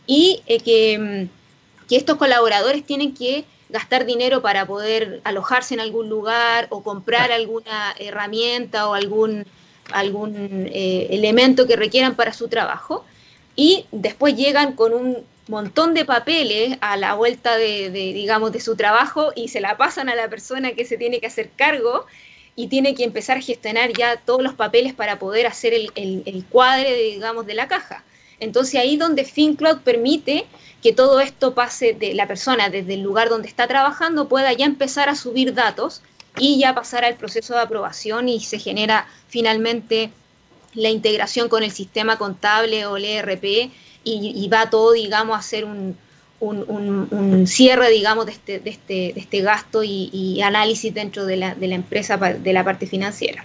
y 0.07 0.41
que, 0.65 0.99
mm, 0.99 1.87
que 1.87 1.97
estos 1.97 2.17
colaboradores 2.17 2.83
tienen 2.85 3.13
que 3.13 3.45
gastar 3.69 4.07
dinero 4.07 4.41
para 4.41 4.65
poder 4.67 5.21
alojarse 5.25 5.75
en 5.75 5.81
algún 5.81 6.09
lugar 6.09 6.67
o 6.71 6.83
comprar 6.83 7.31
alguna 7.31 7.95
herramienta 7.99 8.89
o 8.89 8.95
algún 8.95 9.45
algún 9.93 10.67
eh, 10.73 11.09
elemento 11.11 11.67
que 11.67 11.77
requieran 11.77 12.15
para 12.15 12.33
su 12.33 12.49
trabajo 12.49 13.05
y 13.55 13.85
después 13.93 14.35
llegan 14.35 14.73
con 14.73 14.95
un 14.95 15.19
montón 15.49 15.95
de 15.95 16.05
papeles 16.05 16.79
a 16.81 16.97
la 16.97 17.15
vuelta 17.15 17.57
de, 17.57 17.91
digamos, 17.91 18.53
de 18.53 18.61
su 18.61 18.77
trabajo 18.77 19.33
y 19.35 19.49
se 19.49 19.61
la 19.61 19.77
pasan 19.77 20.09
a 20.09 20.15
la 20.15 20.29
persona 20.29 20.73
que 20.73 20.85
se 20.85 20.97
tiene 20.97 21.21
que 21.21 21.27
hacer 21.27 21.51
cargo 21.55 22.07
y 22.57 22.69
tiene 22.69 22.95
que 22.95 23.05
empezar 23.05 23.39
a 23.39 23.43
gestionar 23.43 23.93
ya 23.93 24.17
todos 24.17 24.43
los 24.43 24.55
papeles 24.55 24.95
para 24.95 25.19
poder 25.19 25.47
hacer 25.47 25.75
el, 25.75 25.91
el, 25.95 26.45
cuadre, 26.47 26.95
digamos, 26.95 27.47
de 27.47 27.55
la 27.55 27.69
caja. 27.69 28.05
Entonces 28.41 28.81
ahí 28.81 28.97
donde 28.97 29.25
FinCloud 29.25 29.79
permite 29.79 30.47
que 30.83 30.93
todo 30.93 31.21
esto 31.21 31.55
pase 31.55 31.95
de 31.95 32.15
la 32.15 32.27
persona 32.27 32.69
desde 32.69 32.95
el 32.95 33.03
lugar 33.03 33.29
donde 33.29 33.49
está 33.49 33.67
trabajando 33.67 34.29
pueda 34.29 34.53
ya 34.53 34.67
empezar 34.67 35.09
a 35.09 35.15
subir 35.15 35.55
datos 35.55 36.03
y 36.39 36.59
ya 36.59 36.75
pasar 36.75 37.05
al 37.05 37.17
proceso 37.17 37.55
de 37.55 37.61
aprobación 37.61 38.29
y 38.29 38.41
se 38.41 38.59
genera 38.59 39.07
finalmente 39.29 40.11
la 40.75 40.91
integración 40.91 41.49
con 41.49 41.63
el 41.63 41.71
sistema 41.71 42.19
contable 42.19 42.87
o 42.87 42.97
el 42.97 43.05
ERP 43.05 43.71
y, 44.05 44.49
va 44.49 44.71
todo, 44.71 44.93
digamos, 44.93 45.39
a 45.39 45.43
ser 45.43 45.65
un, 45.65 45.97
cierre, 47.47 47.91
digamos, 47.91 48.27
de 48.27 48.33
este, 48.33 48.59
de 48.61 48.71
este, 48.71 48.95
de 49.15 49.21
este 49.21 49.41
gasto 49.41 49.83
y, 49.83 50.41
análisis 50.43 50.93
dentro 50.93 51.27
de 51.27 51.37
la, 51.37 51.55
de 51.55 51.69
la 51.69 51.75
empresa, 51.75 52.17
de 52.17 52.53
la 52.53 52.65
parte 52.65 52.87
financiera. 52.87 53.45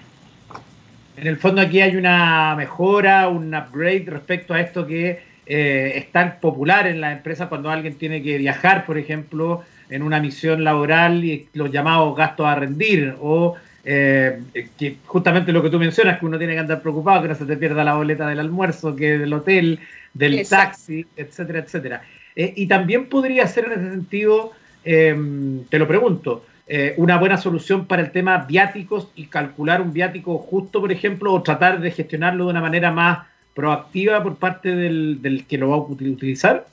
En 1.17 1.27
el 1.27 1.37
fondo 1.37 1.61
aquí 1.61 1.81
hay 1.81 1.97
una 1.97 2.55
mejora, 2.55 3.27
un 3.27 3.53
upgrade 3.53 4.05
respecto 4.07 4.53
a 4.53 4.61
esto 4.61 4.87
que 4.87 5.21
eh, 5.45 5.93
es 5.95 6.11
tan 6.11 6.39
popular 6.39 6.87
en 6.87 7.01
la 7.01 7.11
empresa 7.11 7.49
cuando 7.49 7.69
alguien 7.69 7.95
tiene 7.95 8.21
que 8.21 8.37
viajar, 8.37 8.85
por 8.85 8.97
ejemplo, 8.97 9.63
en 9.89 10.03
una 10.03 10.19
misión 10.19 10.63
laboral 10.63 11.25
y 11.25 11.49
los 11.53 11.71
llamados 11.71 12.15
gastos 12.15 12.45
a 12.45 12.55
rendir 12.55 13.15
o 13.19 13.55
eh, 13.83 14.41
que 14.77 14.97
justamente 15.05 15.51
lo 15.51 15.63
que 15.63 15.69
tú 15.69 15.79
mencionas, 15.79 16.19
que 16.19 16.25
uno 16.25 16.37
tiene 16.37 16.53
que 16.53 16.59
andar 16.59 16.81
preocupado, 16.81 17.21
que 17.21 17.29
no 17.29 17.35
se 17.35 17.45
te 17.45 17.57
pierda 17.57 17.83
la 17.83 17.95
boleta 17.95 18.27
del 18.27 18.39
almuerzo, 18.39 18.95
que 18.95 19.17
del 19.17 19.33
hotel, 19.33 19.79
del 20.13 20.47
taxi, 20.47 21.05
etcétera, 21.15 21.59
etcétera. 21.59 22.01
Eh, 22.35 22.53
y 22.55 22.67
también 22.67 23.07
podría 23.07 23.47
ser 23.47 23.65
en 23.65 23.71
ese 23.73 23.89
sentido, 23.91 24.51
em, 24.83 25.63
te 25.65 25.79
lo 25.79 25.87
pregunto, 25.87 26.45
eh, 26.67 26.93
una 26.97 27.17
buena 27.17 27.37
solución 27.37 27.85
para 27.85 28.01
el 28.01 28.11
tema 28.11 28.45
viáticos 28.47 29.09
y 29.15 29.25
calcular 29.25 29.81
un 29.81 29.91
viático 29.91 30.37
justo, 30.37 30.81
por 30.81 30.91
ejemplo, 30.91 31.33
o 31.33 31.41
tratar 31.41 31.79
de 31.79 31.91
gestionarlo 31.91 32.45
de 32.45 32.51
una 32.51 32.61
manera 32.61 32.91
más 32.91 33.27
proactiva 33.55 34.21
por 34.21 34.35
parte 34.35 34.75
del, 34.75 35.21
del 35.21 35.45
que 35.45 35.57
lo 35.57 35.69
va 35.69 35.75
a 35.77 35.79
utilizar. 35.79 36.67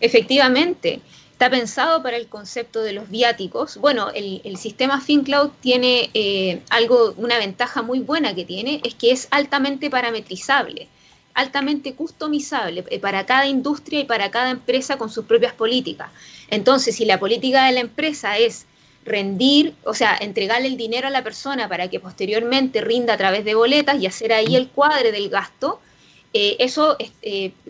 Efectivamente. 0.00 1.00
Está 1.42 1.50
pensado 1.50 2.04
para 2.04 2.16
el 2.16 2.28
concepto 2.28 2.82
de 2.82 2.92
los 2.92 3.10
viáticos. 3.10 3.76
Bueno, 3.78 4.10
el, 4.14 4.56
sistema 4.56 5.00
FinCloud 5.00 5.50
tiene 5.60 6.08
eh, 6.14 6.62
algo, 6.70 7.14
una 7.16 7.36
ventaja 7.36 7.82
muy 7.82 7.98
buena 7.98 8.32
que 8.32 8.44
tiene, 8.44 8.80
es 8.84 8.94
que 8.94 9.10
es 9.10 9.26
altamente 9.32 9.90
parametrizable, 9.90 10.86
altamente 11.34 11.94
customizable 11.94 12.84
eh, 12.88 13.00
para 13.00 13.26
cada 13.26 13.48
industria 13.48 13.98
y 13.98 14.04
para 14.04 14.30
cada 14.30 14.50
empresa 14.50 14.98
con 14.98 15.10
sus 15.10 15.24
propias 15.24 15.52
políticas. 15.52 16.12
Entonces, 16.48 16.94
si 16.94 17.06
la 17.06 17.18
política 17.18 17.66
de 17.66 17.72
la 17.72 17.80
empresa 17.80 18.38
es 18.38 18.66
rendir, 19.04 19.74
o 19.82 19.94
sea, 19.94 20.16
entregarle 20.20 20.68
el 20.68 20.76
dinero 20.76 21.08
a 21.08 21.10
la 21.10 21.24
persona 21.24 21.68
para 21.68 21.90
que 21.90 21.98
posteriormente 21.98 22.82
rinda 22.82 23.14
a 23.14 23.16
través 23.16 23.44
de 23.44 23.56
boletas 23.56 24.00
y 24.00 24.06
hacer 24.06 24.32
ahí 24.32 24.54
el 24.54 24.68
cuadre 24.68 25.10
del 25.10 25.28
gasto, 25.28 25.80
eh, 26.34 26.54
eso, 26.60 26.96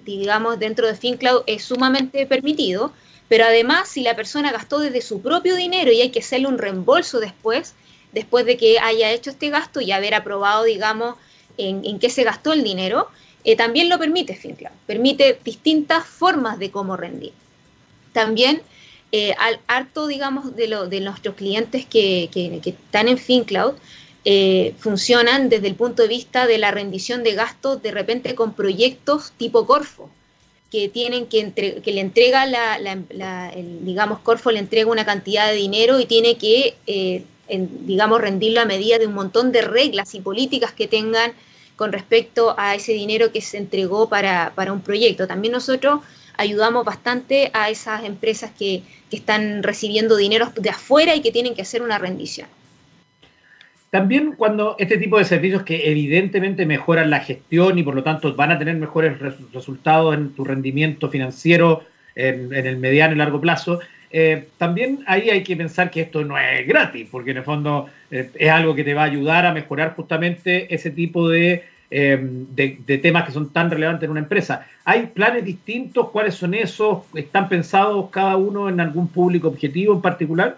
digamos, 0.05 0.59
dentro 0.59 0.87
de 0.87 0.95
FinCloud 0.95 1.45
es 1.47 1.65
sumamente 1.65 2.27
permitido 2.27 2.93
pero 3.33 3.47
además, 3.47 3.89
si 3.89 4.03
la 4.03 4.15
persona 4.15 4.53
gastó 4.53 4.79
desde 4.79 5.01
su 5.01 5.23
propio 5.23 5.57
dinero 5.57 5.91
y 5.91 6.03
hay 6.03 6.11
que 6.11 6.19
hacerle 6.19 6.49
un 6.49 6.59
reembolso 6.59 7.19
después, 7.19 7.73
después 8.13 8.45
de 8.45 8.59
que 8.59 8.79
haya 8.79 9.11
hecho 9.11 9.31
este 9.31 9.49
gasto 9.49 9.81
y 9.81 9.91
haber 9.91 10.13
aprobado, 10.13 10.65
digamos, 10.65 11.17
en, 11.57 11.99
qué 11.99 12.11
se 12.11 12.25
gastó 12.25 12.53
el 12.53 12.63
dinero, 12.63 13.09
eh, 13.45 13.57
también 13.57 13.89
lo 13.89 13.99
permite 13.99 14.37
FinCloud. 14.37 14.75
Permite 14.87 15.39
distintas 15.43 16.05
formas 16.05 16.59
de 16.59 16.71
cómo 16.71 16.95
rendir. 16.95 17.33
También, 18.13 18.61
eh, 19.13 19.33
al 19.39 19.61
harto, 19.67 20.09
digamos, 20.09 20.55
de, 20.55 20.69
lo, 20.69 20.87
de 20.87 21.01
nuestros 21.01 21.35
clientes 21.35 21.87
que, 21.87 22.29
están 22.67 23.09
en 23.09 23.17
FinCloud, 23.17 23.77
eh, 24.27 24.75
funcionan 24.79 25.49
desde 25.49 25.69
el 25.69 25.75
punto 25.75 26.03
de 26.03 26.09
vista 26.09 26.47
de 26.47 26.59
la 26.59 26.71
rendición 26.71 27.25
de 27.25 27.33
gastos 27.33 27.81
de 27.81 27.93
repente 27.93 28.35
con 28.35 28.53
proyectos 28.53 29.33
tipo 29.39 29.67
Corfo 29.67 30.11
que 30.73 30.89
tienen 30.89 31.27
que, 31.27 31.53
que 31.53 31.93
le 31.93 32.01
entrega 32.01 32.47
la, 32.47 33.53
digamos, 33.83 34.21
Corfo 34.21 34.51
le 34.51 34.59
entrega 34.59 34.91
una 34.91 35.05
cantidad 35.05 35.49
de 35.49 35.55
dinero 35.55 36.01
y 36.01 36.07
tiene 36.07 36.39
que, 36.39 36.75
eh, 36.87 37.27
digamos, 37.47 38.23
rendirlo 38.23 38.63
a 38.63 38.65
medida 38.65 38.99
de 38.99 39.07
un 39.07 39.13
montón 39.13 39.53
de 39.53 39.61
reglas 39.61 40.15
y 40.15 40.21
políticas 40.21 40.73
que 40.73 40.89
tengan 40.89 41.35
con 41.77 41.93
respecto 41.93 42.55
a 42.57 42.75
ese 42.75 42.93
dinero 42.93 43.33
que 43.33 43.43
se 43.43 43.59
entregó 43.59 44.09
para, 44.09 44.55
un 44.73 44.81
proyecto. 44.81 45.27
También 45.27 45.53
nosotros 45.53 46.01
ayudamos 46.39 46.87
bastante 46.87 47.51
a 47.53 47.69
esas 47.69 48.05
empresas 48.05 48.51
que, 48.59 48.83
que 49.11 49.17
están 49.17 49.63
recibiendo 49.63 50.17
dinero 50.17 50.55
de 50.57 50.71
afuera 50.71 51.15
y 51.15 51.21
que 51.21 51.33
tienen 51.33 51.55
que 51.55 51.63
hacer 51.63 51.83
una 51.83 51.99
rendición. 51.99 52.49
También 53.93 54.37
cuando 54.39 54.75
este 54.79 54.97
tipo 54.97 55.19
de 55.19 55.27
servicios 55.27 55.65
que 55.65 55.91
evidentemente 55.91 56.65
mejoran 56.65 57.11
la 57.11 57.21
gestión 57.21 57.79
y 57.79 57.83
por 57.83 57.95
lo 57.95 58.03
tanto 58.03 58.35
van 58.35 58.51
a 58.51 58.59
tener 58.59 58.75
mejores 58.77 59.19
resultados 59.53 60.15
en 60.15 60.31
tu 60.31 60.45
rendimiento 60.45 61.11
financiero 61.11 61.83
en, 62.15 62.55
el 62.55 62.79
mediano 62.79 63.13
y 63.13 63.19
largo 63.19 63.39
plazo, 63.39 63.81
eh, 64.11 64.49
también 64.57 65.01
ahí 65.07 65.29
hay 65.29 65.43
que 65.43 65.57
pensar 65.57 65.91
que 65.91 66.01
esto 66.01 66.25
no 66.25 66.39
es 66.39 66.67
gratis, 66.67 67.07
porque 67.11 67.33
en 67.33 67.37
el 67.37 67.43
fondo 67.43 67.91
eh, 68.11 68.31
es 68.35 68.51
algo 68.51 68.75
que 68.75 68.83
te 68.83 68.95
va 68.95 69.03
a 69.03 69.13
ayudar 69.13 69.45
a 69.45 69.53
mejorar 69.53 69.95
justamente 69.95 70.75
ese 70.75 70.91
tipo 70.91 71.31
eh, 71.31 71.63
de, 71.91 72.79
de, 72.87 72.97
temas 72.97 73.27
que 73.27 73.33
son 73.33 73.53
tan 73.53 73.71
relevantes 73.71 74.07
en 74.07 74.13
una 74.13 74.21
empresa. 74.21 74.67
¿Hay 74.87 75.09
planes 75.09 75.45
distintos? 75.45 76.09
¿Cuáles 76.09 76.35
son 76.35 76.55
esos? 76.55 77.03
¿Están 77.15 77.47
pensados 77.51 78.09
cada 78.09 78.39
uno 78.39 78.71
en 78.71 78.81
algún 78.81 79.09
público 79.09 79.49
objetivo 79.49 79.93
en 79.93 80.01
particular? 80.01 80.57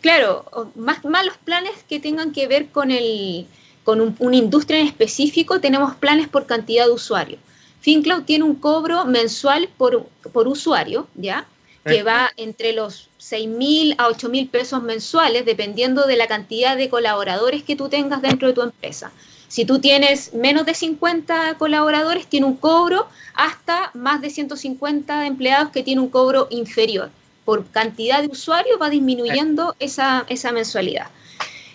Claro, 0.00 0.70
más, 0.76 1.04
más 1.04 1.26
los 1.26 1.36
planes 1.38 1.72
que 1.88 1.98
tengan 1.98 2.32
que 2.32 2.46
ver 2.46 2.68
con, 2.68 2.90
el, 2.90 3.46
con 3.82 4.14
una 4.18 4.36
industria 4.36 4.80
en 4.80 4.86
específico, 4.86 5.60
tenemos 5.60 5.96
planes 5.96 6.28
por 6.28 6.46
cantidad 6.46 6.86
de 6.86 6.92
usuarios. 6.92 7.40
FinCloud 7.80 8.22
tiene 8.22 8.44
un 8.44 8.54
cobro 8.54 9.04
mensual 9.04 9.68
por, 9.76 10.06
por 10.32 10.46
usuario, 10.46 11.08
¿ya? 11.14 11.46
Que 11.84 12.02
va 12.02 12.30
entre 12.36 12.74
los 12.74 13.08
6 13.16 13.48
mil 13.48 13.94
a 13.96 14.08
8 14.08 14.28
mil 14.28 14.48
pesos 14.48 14.82
mensuales, 14.82 15.46
dependiendo 15.46 16.06
de 16.06 16.16
la 16.16 16.26
cantidad 16.26 16.76
de 16.76 16.90
colaboradores 16.90 17.62
que 17.62 17.76
tú 17.76 17.88
tengas 17.88 18.20
dentro 18.20 18.48
de 18.48 18.54
tu 18.54 18.62
empresa. 18.62 19.10
Si 19.48 19.64
tú 19.64 19.78
tienes 19.78 20.34
menos 20.34 20.66
de 20.66 20.74
50 20.74 21.54
colaboradores, 21.56 22.26
tiene 22.26 22.44
un 22.44 22.56
cobro 22.56 23.08
hasta 23.32 23.90
más 23.94 24.20
de 24.20 24.28
150 24.28 25.26
empleados 25.26 25.70
que 25.70 25.82
tiene 25.82 26.02
un 26.02 26.10
cobro 26.10 26.46
inferior 26.50 27.10
por 27.48 27.64
cantidad 27.70 28.20
de 28.20 28.28
usuarios 28.28 28.78
va 28.78 28.90
disminuyendo 28.90 29.74
esa, 29.78 30.26
esa 30.28 30.52
mensualidad. 30.52 31.06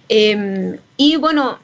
Em, 0.07 0.77
y 0.97 1.15
bueno, 1.15 1.57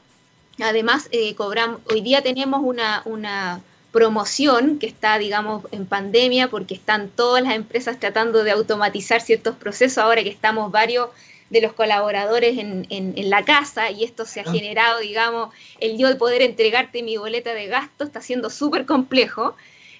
además, 0.60 1.08
eh, 1.12 1.36
cobramos, 1.36 1.80
hoy 1.88 2.00
día 2.00 2.20
tenemos 2.20 2.60
una, 2.64 3.02
una 3.04 3.60
promoción 3.92 4.80
que 4.80 4.88
está, 4.88 5.16
digamos, 5.16 5.62
en 5.70 5.86
pandemia 5.86 6.48
porque 6.48 6.74
están 6.74 7.08
todas 7.08 7.44
las 7.44 7.54
empresas 7.54 8.00
tratando 8.00 8.42
de 8.42 8.50
automatizar 8.50 9.20
ciertos 9.20 9.54
procesos 9.54 9.98
ahora 9.98 10.24
que 10.24 10.30
estamos 10.30 10.72
varios 10.72 11.10
de 11.50 11.60
los 11.60 11.72
colaboradores 11.72 12.58
en, 12.58 12.88
en, 12.90 13.30
la 13.30 13.44
casa 13.44 13.92
y 13.92 14.02
esto 14.02 14.26
se 14.26 14.40
ha 14.40 14.44
ah. 14.44 14.52
generado, 14.52 14.98
digamos, 14.98 15.54
el 15.78 15.98
yo 15.98 16.08
de 16.08 16.16
poder 16.16 16.42
entregarte 16.42 17.04
mi 17.04 17.16
boleta 17.16 17.54
de 17.54 17.68
gasto 17.68 18.02
está 18.02 18.20
siendo 18.20 18.50
súper 18.50 18.86
complejo. 18.86 19.54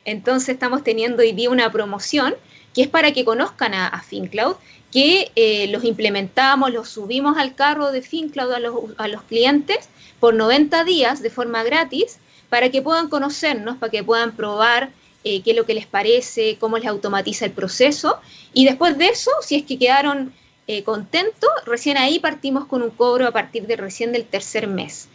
Entonces 0.04 0.48
estamos 0.48 0.82
teniendo 0.82 1.22
hoy 1.22 1.30
día 1.30 1.48
una 1.48 1.70
promoción 1.70 2.34
que 2.74 2.82
es 2.82 2.88
para 2.88 3.12
que 3.12 3.24
conozcan 3.24 3.74
a, 3.74 4.02
FinCloud, 4.02 4.56
que 4.92 5.30
eh, 5.36 5.68
los 5.68 5.84
implementamos, 5.84 6.72
los 6.72 6.88
subimos 6.88 7.36
al 7.38 7.54
carro 7.54 7.92
de 7.92 8.02
FinCloud 8.02 8.52
a 8.52 8.60
los, 8.60 8.74
a 8.96 9.08
los 9.08 9.22
clientes 9.22 9.88
por 10.18 10.34
90 10.34 10.84
días 10.84 11.22
de 11.22 11.30
forma 11.30 11.62
gratis 11.62 12.18
para 12.48 12.70
que 12.70 12.82
puedan 12.82 13.08
conocernos, 13.08 13.76
para 13.78 13.90
que 13.90 14.02
puedan 14.02 14.32
probar 14.32 14.90
eh, 15.22 15.42
qué 15.42 15.52
es 15.52 15.56
lo 15.56 15.66
que 15.66 15.74
les 15.74 15.86
parece, 15.86 16.56
cómo 16.58 16.78
les 16.78 16.88
automatiza 16.88 17.44
el 17.44 17.52
proceso. 17.52 18.18
Y 18.52 18.64
después 18.64 18.98
de 18.98 19.06
eso, 19.06 19.30
si 19.42 19.56
es 19.56 19.64
que 19.64 19.78
quedaron 19.78 20.32
eh, 20.66 20.82
contentos, 20.82 21.50
recién 21.66 21.96
ahí 21.96 22.18
partimos 22.18 22.66
con 22.66 22.82
un 22.82 22.90
cobro 22.90 23.26
a 23.26 23.32
partir 23.32 23.66
de 23.66 23.76
recién 23.76 24.12
del 24.12 24.24
tercer 24.24 24.66
mes. 24.66 25.08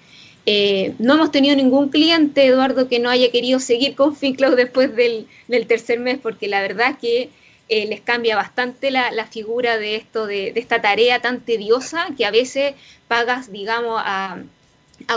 no 0.99 1.15
hemos 1.15 1.31
tenido 1.31 1.55
ningún 1.55 1.89
cliente, 1.89 2.45
Eduardo, 2.45 2.87
que 2.87 2.99
no 2.99 3.09
haya 3.09 3.31
querido 3.31 3.59
seguir 3.59 3.95
con 3.95 4.15
FinCloud 4.15 4.55
después 4.55 4.95
del, 4.95 5.27
del 5.47 5.67
tercer 5.67 5.99
mes, 5.99 6.19
porque 6.21 6.47
la 6.47 6.61
verdad 6.61 6.97
que 6.99 7.29
eh, 7.67 7.87
les 7.87 7.99
cambia 8.01 8.35
bastante 8.35 8.91
la, 8.91 9.25
figura 9.25 9.77
de 9.77 9.95
esto, 9.95 10.27
de, 10.27 10.53
esta 10.55 10.81
tarea 10.81 11.19
tan 11.21 11.41
tediosa 11.41 12.07
que 12.15 12.25
a 12.25 12.31
veces 12.31 12.75
pagas, 13.07 13.51
digamos, 13.51 13.99
a, 14.03 14.37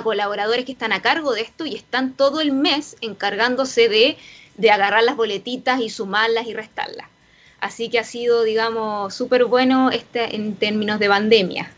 colaboradores 0.03 0.65
que 0.65 0.73
están 0.73 0.93
a 0.93 1.03
cargo 1.03 1.35
de 1.35 1.43
esto 1.43 1.67
y 1.67 1.75
están 1.75 2.15
todo 2.15 2.41
el 2.41 2.53
mes 2.53 2.97
encargándose 3.01 3.89
de, 3.89 4.17
agarrar 4.71 5.05
las 5.05 5.17
boletitas 5.17 5.81
y 5.81 5.91
sumarlas 5.91 6.47
y 6.47 6.55
restarlas. 6.55 7.07
Así 7.61 7.91
que 7.91 7.99
ha 7.99 8.05
sido, 8.05 8.45
digamos, 8.45 9.15
súper 9.15 9.45
bueno 9.45 9.91
este, 9.91 10.35
en 10.35 10.55
términos 10.57 10.99
de 10.99 11.09
pandemia. 11.09 11.71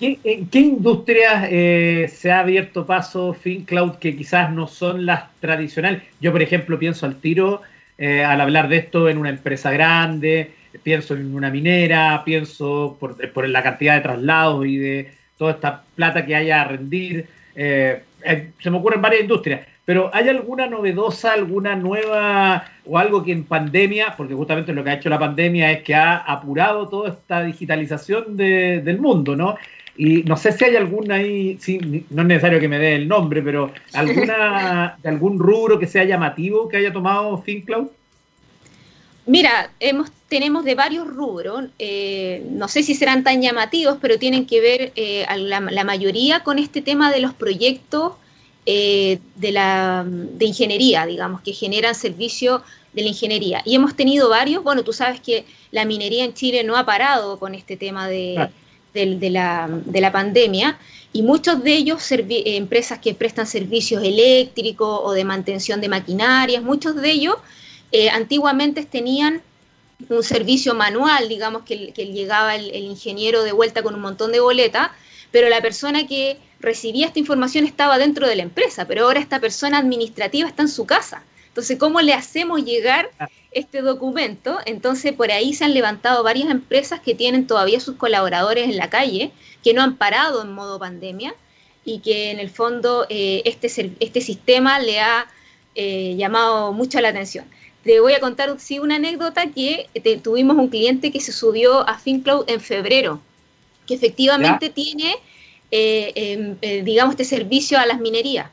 ¿En 0.00 0.48
qué 0.48 0.58
industrias 0.58 1.48
eh, 1.50 2.10
se 2.14 2.30
ha 2.30 2.40
abierto 2.40 2.86
paso 2.86 3.32
FinCloud 3.34 3.96
que 3.96 4.16
quizás 4.16 4.52
no 4.52 4.68
son 4.68 5.06
las 5.06 5.34
tradicionales? 5.40 6.02
Yo, 6.20 6.30
por 6.32 6.42
ejemplo, 6.42 6.78
pienso 6.78 7.06
al 7.06 7.16
tiro 7.16 7.62
eh, 7.98 8.24
al 8.24 8.40
hablar 8.40 8.68
de 8.68 8.78
esto 8.78 9.08
en 9.08 9.18
una 9.18 9.30
empresa 9.30 9.70
grande, 9.70 10.52
pienso 10.82 11.14
en 11.14 11.34
una 11.34 11.50
minera, 11.50 12.22
pienso 12.24 12.96
por, 12.98 13.48
la 13.48 13.62
cantidad 13.62 13.94
de 13.94 14.00
traslados 14.00 14.66
y 14.66 14.76
de 14.76 15.12
toda 15.38 15.52
esta 15.52 15.84
plata 15.94 16.26
que 16.26 16.34
haya 16.34 16.62
a 16.62 16.68
rendir. 16.68 17.26
Eh, 17.54 18.02
eh, 18.24 18.50
se 18.58 18.70
me 18.70 18.78
ocurren 18.78 19.02
varias 19.02 19.22
industrias, 19.22 19.66
pero 19.84 20.10
¿hay 20.12 20.28
alguna 20.28 20.66
novedosa, 20.66 21.34
alguna 21.34 21.76
nueva 21.76 22.64
o 22.84 22.98
algo 22.98 23.22
que 23.22 23.32
en 23.32 23.44
pandemia, 23.44 24.14
porque 24.16 24.34
justamente 24.34 24.72
lo 24.72 24.82
que 24.82 24.90
ha 24.90 24.94
hecho 24.94 25.08
la 25.08 25.18
pandemia 25.18 25.70
es 25.70 25.82
que 25.82 25.94
ha 25.94 26.16
apurado 26.16 26.88
toda 26.88 27.10
esta 27.10 27.44
digitalización 27.44 28.36
del 28.36 28.98
mundo, 28.98 29.36
¿no? 29.36 29.56
Y 29.96 30.24
no 30.24 30.36
sé 30.36 30.52
si 30.52 30.64
hay 30.64 30.76
alguna 30.76 31.16
ahí, 31.16 31.56
sí, 31.60 31.78
no 32.10 32.22
es 32.22 32.28
necesario 32.28 32.58
que 32.58 32.68
me 32.68 32.78
dé 32.78 32.96
el 32.96 33.06
nombre, 33.06 33.42
pero 33.42 33.72
alguna 33.92 34.96
de 35.02 35.08
algún 35.08 35.38
rubro 35.38 35.78
que 35.78 35.86
sea 35.86 36.04
llamativo 36.04 36.68
que 36.68 36.78
haya 36.78 36.92
tomado 36.92 37.38
FinCloud. 37.42 37.88
Mira, 39.26 39.70
hemos, 39.80 40.10
tenemos 40.28 40.64
de 40.64 40.74
varios 40.74 41.06
rubros, 41.06 41.64
eh, 41.78 42.44
no 42.50 42.68
sé 42.68 42.82
si 42.82 42.94
serán 42.94 43.24
tan 43.24 43.40
llamativos, 43.40 43.96
pero 44.00 44.18
tienen 44.18 44.46
que 44.46 44.60
ver 44.60 44.92
eh, 44.96 45.24
la, 45.38 45.60
mayoría 45.84 46.40
con 46.40 46.58
este 46.58 46.82
tema 46.82 47.10
de 47.10 47.20
los 47.20 47.32
proyectos 47.32 48.12
eh, 48.66 49.20
de, 49.36 49.52
la, 49.52 50.04
de 50.06 50.44
ingeniería, 50.44 51.06
digamos, 51.06 51.40
que 51.40 51.54
generan 51.54 51.94
servicio 51.94 52.62
de 52.92 53.02
la 53.02 53.08
ingeniería. 53.08 53.62
Y 53.64 53.74
hemos 53.74 53.96
tenido 53.96 54.28
varios, 54.28 54.62
bueno, 54.62 54.84
tú 54.84 54.92
sabes 54.92 55.20
que 55.20 55.46
la 55.70 55.86
minería 55.86 56.24
en 56.24 56.34
Chile 56.34 56.62
no 56.62 56.76
ha 56.76 56.84
parado 56.84 57.38
con 57.38 57.54
este 57.54 57.78
tema 57.78 58.06
de, 58.06 58.50
de, 58.94 59.30
la, 59.30 59.68
de 59.68 60.00
la 60.00 60.12
pandemia 60.12 60.78
y 61.12 61.22
muchos 61.22 61.62
de 61.62 61.74
ellos 61.74 62.06
empresas 62.10 62.98
que 63.00 63.14
prestan 63.14 63.46
servicios 63.46 64.02
eléctricos 64.02 65.00
o 65.02 65.12
de 65.12 65.24
mantención 65.24 65.80
de 65.80 65.88
maquinarias, 65.88 66.62
muchos 66.62 66.96
de 66.96 67.10
ellos 67.10 67.36
eh, 67.92 68.08
antiguamente 68.08 68.84
tenían 68.84 69.42
un 70.08 70.22
servicio 70.22 70.74
manual, 70.74 71.28
digamos 71.28 71.62
que, 71.62 71.92
que 71.92 72.06
llegaba 72.06 72.56
el, 72.56 72.74
ingeniero 72.74 73.42
de 73.42 73.52
vuelta 73.52 73.82
con 73.82 73.94
un 73.94 74.00
montón 74.00 74.32
de 74.32 74.40
boletas, 74.40 74.90
pero 75.30 75.48
la 75.48 75.60
persona 75.60 76.06
que 76.06 76.38
recibía 76.60 77.06
esta 77.06 77.18
información 77.18 77.64
estaba 77.64 77.98
dentro 77.98 78.26
de 78.26 78.36
la 78.36 78.42
empresa, 78.42 78.86
pero 78.86 79.04
ahora 79.04 79.20
esta 79.20 79.40
persona 79.40 79.78
administrativa 79.78 80.48
está 80.48 80.62
en 80.62 80.68
su 80.68 80.86
casa. 80.86 81.22
Entonces, 81.48 81.78
¿cómo 81.78 82.00
le 82.00 82.14
hacemos 82.14 82.64
llegar 82.64 83.10
este 83.54 83.82
documento. 83.82 84.58
Entonces, 84.66 85.12
por 85.12 85.30
ahí 85.30 85.54
se 85.54 85.64
han 85.64 85.74
levantado 85.74 86.22
varias 86.22 86.50
empresas 86.50 87.00
que 87.00 87.14
tienen 87.14 87.46
todavía 87.46 87.80
sus 87.80 87.96
colaboradores 87.96 88.64
en 88.64 88.76
la 88.76 88.90
calle, 88.90 89.30
que 89.62 89.72
no 89.74 89.82
han 89.82 89.96
parado 89.96 90.42
en 90.42 90.52
modo 90.52 90.78
pandemia 90.78 91.34
y 91.84 92.00
que 92.00 92.30
en 92.30 92.38
el 92.38 92.50
fondo 92.50 93.06
eh, 93.08 93.42
este, 93.44 93.94
este 94.00 94.20
sistema 94.20 94.78
le 94.78 95.00
ha 95.00 95.26
eh, 95.74 96.14
llamado 96.16 96.72
mucho 96.72 97.00
la 97.00 97.08
atención. 97.08 97.46
Te 97.84 98.00
voy 98.00 98.14
a 98.14 98.20
contar 98.20 98.54
sí, 98.58 98.78
una 98.78 98.96
anécdota 98.96 99.50
que 99.50 99.88
tuvimos 100.22 100.56
un 100.56 100.68
cliente 100.68 101.12
que 101.12 101.20
se 101.20 101.32
subió 101.32 101.86
a 101.86 101.98
FinCloud 101.98 102.48
en 102.48 102.60
febrero, 102.60 103.20
que 103.86 103.94
efectivamente 103.94 104.70
tiene, 104.70 105.16
eh, 105.70 106.56
em, 106.62 106.84
digamos, 106.84 107.12
este 107.12 107.24
servicio 107.24 107.78
a 107.78 107.84
las 107.84 108.00
minerías 108.00 108.50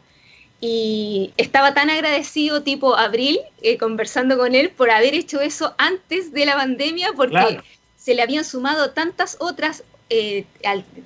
y 0.63 1.34
estaba 1.38 1.74
tan 1.74 1.89
agradecido 1.89 2.62
tipo 2.62 2.95
abril 2.95 3.39
eh, 3.63 3.80
conversando 3.80 4.38
con 4.38 4.54
él 4.54 4.69
por 4.69 4.91
haber 4.91 5.15
hecho 5.15 5.41
eso 5.41 5.74
antes 5.80 6.32
de 6.32 6.45
la 6.45 6.56
pandemia 6.56 7.13
porque 7.15 7.60
se 7.97 8.13
le 8.13 8.21
habían 8.21 8.45
sumado 8.45 8.91
tantas 8.91 9.38
otras 9.39 9.84
eh, 10.10 10.45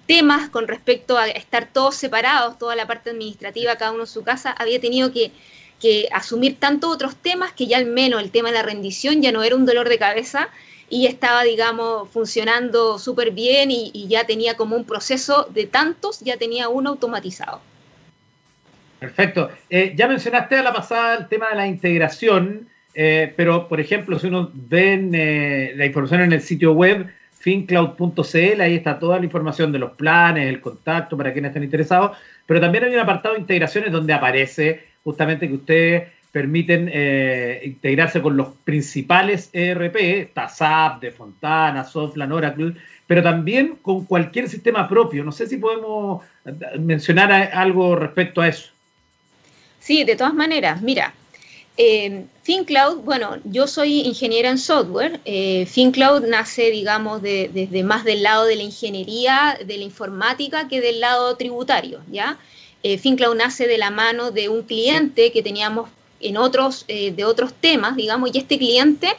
temas 0.07 0.49
con 0.49 0.67
respecto 0.67 1.17
a 1.17 1.27
estar 1.27 1.71
todos 1.71 1.95
separados, 1.95 2.57
toda 2.57 2.75
la 2.75 2.85
parte 2.85 3.11
administrativa, 3.11 3.77
cada 3.77 3.91
uno 3.91 4.01
en 4.01 4.07
su 4.07 4.23
casa, 4.23 4.51
había 4.51 4.79
tenido 4.81 5.11
que, 5.11 5.31
asumir 6.11 6.59
tantos 6.59 6.91
otros 6.91 7.15
temas 7.15 7.53
que 7.53 7.67
ya 7.67 7.77
al 7.77 7.85
menos 7.85 8.19
el 8.23 8.31
tema 8.31 8.49
de 8.49 8.55
la 8.55 8.63
rendición 8.63 9.21
ya 9.21 9.31
no 9.31 9.43
era 9.43 9.55
un 9.55 9.67
dolor 9.67 9.87
de 9.87 9.99
cabeza 9.99 10.49
y 10.89 11.05
estaba, 11.05 11.43
digamos, 11.43 12.09
funcionando 12.09 12.97
súper 12.97 13.29
bien 13.29 13.69
y 13.69 14.07
ya 14.07 14.25
tenía 14.25 14.57
como 14.57 14.75
un 14.75 14.85
proceso 14.85 15.47
de 15.51 15.67
tantos, 15.67 16.21
ya 16.21 16.37
tenía 16.37 16.69
uno 16.69 16.89
automatizado. 16.89 17.61
Perfecto. 19.05 19.51
Eh, 19.69 19.93
ya 19.95 20.07
mencionaste 20.07 20.55
a 20.55 20.63
la 20.63 20.73
pasada 20.73 21.15
el 21.17 21.27
tema 21.27 21.49
de 21.49 21.55
la 21.55 21.67
integración, 21.67 22.67
eh, 22.95 23.31
pero 23.37 23.67
por 23.67 23.79
ejemplo, 23.79 24.17
si 24.17 24.25
uno 24.25 24.49
ve 24.51 25.09
eh, 25.13 25.73
la 25.75 25.85
información 25.85 26.21
en 26.21 26.33
el 26.33 26.41
sitio 26.41 26.73
web 26.73 27.05
fincloud.cl, 27.37 28.61
ahí 28.61 28.73
está 28.73 28.97
toda 28.97 29.19
la 29.19 29.25
información 29.25 29.71
de 29.71 29.77
los 29.77 29.91
planes, 29.91 30.49
el 30.49 30.59
contacto 30.59 31.15
para 31.15 31.31
quienes 31.33 31.49
estén 31.49 31.65
interesados, 31.65 32.17
pero 32.47 32.59
también 32.59 32.85
hay 32.85 32.95
un 32.95 32.99
apartado 32.99 33.35
de 33.35 33.41
integraciones 33.41 33.91
donde 33.91 34.11
aparece 34.11 34.81
justamente 35.03 35.47
que 35.47 35.53
ustedes 35.53 36.03
permiten 36.31 36.91
integrarse 37.63 38.21
con 38.21 38.35
los 38.35 38.49
principales 38.65 39.49
ERP, 39.53 40.33
TASAP, 40.33 40.99
de 40.99 41.11
Fontana, 41.11 41.85
Softland, 41.85 42.33
Oracle, 42.33 42.73
pero 43.07 43.23
también 43.23 43.77
con 43.81 44.03
cualquier 44.05 44.49
sistema 44.49 44.89
propio. 44.89 45.23
No 45.23 45.31
sé 45.31 45.47
si 45.47 45.57
podemos 45.57 46.25
mencionar 46.77 47.31
algo 47.31 47.95
respecto 47.95 48.41
a 48.41 48.49
eso. 48.49 48.74
Sí, 49.85 50.03
de 50.03 50.15
todas 50.15 50.33
maneras, 50.33 50.81
mira, 50.81 51.13
eh, 51.77 52.25
FinCloud, 52.41 53.01
bueno, 53.03 53.37
yo 53.43 53.67
soy 53.67 53.99
ingeniera 54.01 54.49
en 54.49 54.57
software. 54.57 55.19
Eh, 55.25 55.67
FinCloud 55.67 56.25
nace, 56.25 56.71
digamos, 56.71 57.21
desde 57.21 57.83
más 57.83 58.03
del 58.03 58.23
lado 58.23 58.45
de 58.45 58.55
la 58.55 58.63
ingeniería, 58.63 59.59
de 59.63 59.77
la 59.77 59.83
informática, 59.83 60.67
que 60.67 60.81
del 60.81 61.01
lado 61.01 61.37
tributario, 61.37 62.01
¿ya? 62.11 62.39
Eh, 62.81 62.97
FinCloud 62.97 63.35
nace 63.35 63.67
de 63.67 63.77
la 63.77 63.91
mano 63.91 64.31
de 64.31 64.49
un 64.49 64.63
cliente 64.63 65.31
que 65.31 65.43
teníamos 65.43 65.91
en 66.19 66.37
otros, 66.37 66.87
de 66.87 67.23
otros 67.23 67.53
temas, 67.53 67.95
digamos, 67.95 68.31
y 68.33 68.39
este 68.39 68.57
cliente 68.57 69.09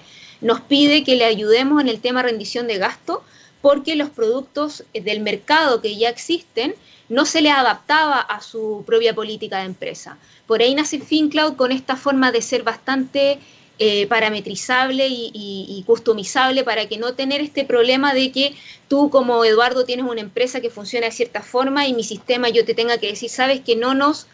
nos 0.41 0.61
pide 0.63 1.05
que 1.05 1.15
le 1.15 1.27
ayudemos 1.27 1.81
en 1.81 1.89
el 1.89 2.01
tema 2.01 2.23
rendición 2.23 2.67
de 2.67 2.79
gasto 2.79 3.23
porque 3.63 3.95
los 3.95 4.11
productos 4.11 4.83
del 4.93 5.21
mercado 5.21 5.81
que 5.81 5.97
ya 5.97 6.09
existen 6.09 6.75
no 7.09 7.25
se 7.25 7.41
le 7.41 7.51
adaptaba 7.51 8.21
a 8.21 8.41
su 8.41 8.83
propia 8.87 9.15
política 9.15 9.59
de 9.59 9.67
empresa. 9.67 10.19
Por 10.47 10.61
ahí 10.61 10.75
nace 10.75 11.01
FinCloud 11.01 11.57
con 11.57 11.73
esta 11.73 11.97
forma 11.97 12.33
de 12.33 12.43
ser 12.43 12.63
bastante 12.63 13.39
eh, 13.79 14.07
parametrizable 14.07 15.07
y, 15.09 15.85
customizable 15.87 16.65
para 16.65 16.89
que 16.89 16.97
no 16.99 17.15
tener 17.15 17.41
este 17.41 17.65
problema 17.65 18.15
de 18.15 18.33
que 18.33 18.55
tú 18.89 19.11
como 19.11 19.45
Eduardo 19.45 19.85
tienes 19.85 20.07
una 20.07 20.21
empresa 20.21 20.61
que 20.61 20.71
funciona 20.71 21.07
de 21.07 21.13
cierta 21.13 21.43
forma 21.43 21.87
y 21.87 21.93
mi 21.93 22.03
sistema 22.03 22.49
yo 22.49 22.65
te 22.65 22.75
tenga 22.75 22.99
que 22.99 23.09
decir, 23.09 23.31
sabes 23.31 23.61
que 23.61 23.77
no 23.77 23.95
nos... 23.95 24.27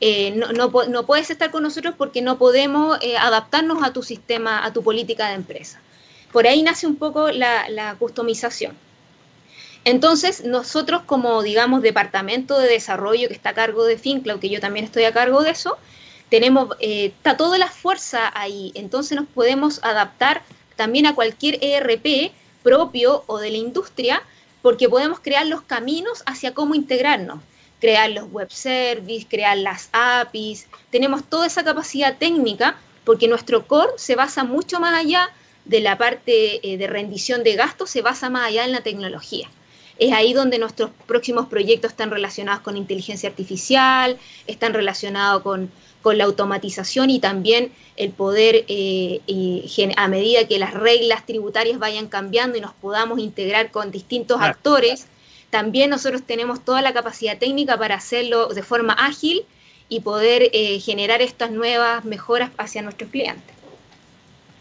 Eh, 0.00 0.32
no, 0.32 1.06
puedes 1.06 1.30
estar 1.30 1.50
con 1.50 1.62
nosotros 1.62 1.94
porque 1.96 2.20
no 2.20 2.36
podemos 2.36 2.98
eh, 3.00 3.16
adaptarnos 3.16 3.82
a 3.82 3.92
tu 3.92 4.02
sistema, 4.02 4.64
a 4.64 4.72
tu 4.72 4.82
política 4.82 5.28
de 5.28 5.34
empresa. 5.34 5.80
Por 6.32 6.46
ahí 6.46 6.62
nace 6.62 6.86
un 6.86 6.96
poco 6.96 7.30
la 7.30 7.96
customización. 7.98 8.76
Entonces, 9.84 10.44
nosotros 10.44 11.02
como, 11.04 11.42
digamos, 11.42 11.82
departamento 11.82 12.58
de 12.58 12.68
desarrollo 12.68 13.28
que 13.28 13.34
está 13.34 13.50
a 13.50 13.54
cargo 13.54 13.84
de 13.84 13.98
FinCloud, 13.98 14.40
que 14.40 14.48
yo 14.48 14.60
también 14.60 14.86
estoy 14.86 15.04
a 15.04 15.12
cargo 15.12 15.42
de 15.42 15.50
eso, 15.50 15.76
tenemos, 16.30 16.74
eh, 16.80 17.06
está 17.06 17.36
toda 17.36 17.58
la 17.58 17.68
fuerza 17.68 18.32
ahí, 18.34 18.72
entonces 18.74 19.16
nos 19.16 19.28
podemos 19.28 19.80
adaptar 19.84 20.42
también 20.76 21.06
a 21.06 21.14
cualquier 21.14 21.58
ERP 21.62 22.32
propio 22.62 23.24
o 23.26 23.38
de 23.38 23.50
la 23.50 23.58
industria, 23.58 24.22
porque 24.62 24.88
podemos 24.88 25.20
crear 25.20 25.46
los 25.46 25.60
caminos 25.60 26.22
hacia 26.24 26.54
cómo 26.54 26.74
integrarnos, 26.74 27.40
crear 27.78 28.10
los 28.10 28.30
web 28.32 28.50
services, 28.50 29.26
crear 29.28 29.58
las 29.58 29.90
APIs, 29.92 30.66
tenemos 30.90 31.24
toda 31.24 31.46
esa 31.46 31.62
capacidad 31.62 32.16
técnica, 32.16 32.78
porque 33.04 33.28
nuestro 33.28 33.66
core 33.66 33.92
se 33.96 34.16
basa 34.16 34.44
mucho 34.44 34.80
más 34.80 34.98
allá 34.98 35.30
de 35.66 35.80
la 35.80 35.98
parte 35.98 36.66
eh, 36.66 36.78
de 36.78 36.86
rendición 36.86 37.44
de 37.44 37.54
gastos, 37.54 37.90
se 37.90 38.00
basa 38.00 38.30
más 38.30 38.46
allá 38.48 38.64
en 38.64 38.72
la 38.72 38.80
tecnología. 38.80 39.50
Es 39.98 40.12
ahí 40.12 40.32
donde 40.32 40.58
nuestros 40.58 40.90
próximos 41.06 41.46
proyectos 41.46 41.92
están 41.92 42.10
relacionados 42.10 42.62
con 42.62 42.76
inteligencia 42.76 43.28
artificial, 43.28 44.18
están 44.46 44.74
relacionados 44.74 45.42
con, 45.42 45.70
la 46.04 46.24
automatización 46.24 47.08
y 47.08 47.18
también 47.18 47.72
el 47.96 48.10
poder, 48.10 48.66
eh, 48.68 49.22
a 49.96 50.06
medida 50.06 50.46
que 50.46 50.58
las 50.58 50.74
reglas 50.74 51.24
tributarias 51.24 51.78
vayan 51.78 52.08
cambiando 52.08 52.58
y 52.58 52.60
nos 52.60 52.74
podamos 52.74 53.20
integrar 53.20 53.70
con 53.70 53.90
distintos 53.90 54.38
actores, 54.42 55.06
también 55.48 55.88
nosotros 55.88 56.22
tenemos 56.22 56.62
toda 56.62 56.82
la 56.82 56.92
capacidad 56.92 57.38
técnica 57.38 57.78
para 57.78 57.94
hacerlo 57.94 58.48
de 58.48 58.62
forma 58.62 58.92
ágil 58.92 59.46
y 59.88 60.00
poder 60.00 60.50
eh, 60.52 60.78
generar 60.80 61.22
estas 61.22 61.50
nuevas 61.52 62.04
mejoras 62.04 62.50
hacia 62.58 62.82
nuestros 62.82 63.08
clientes. 63.08 63.54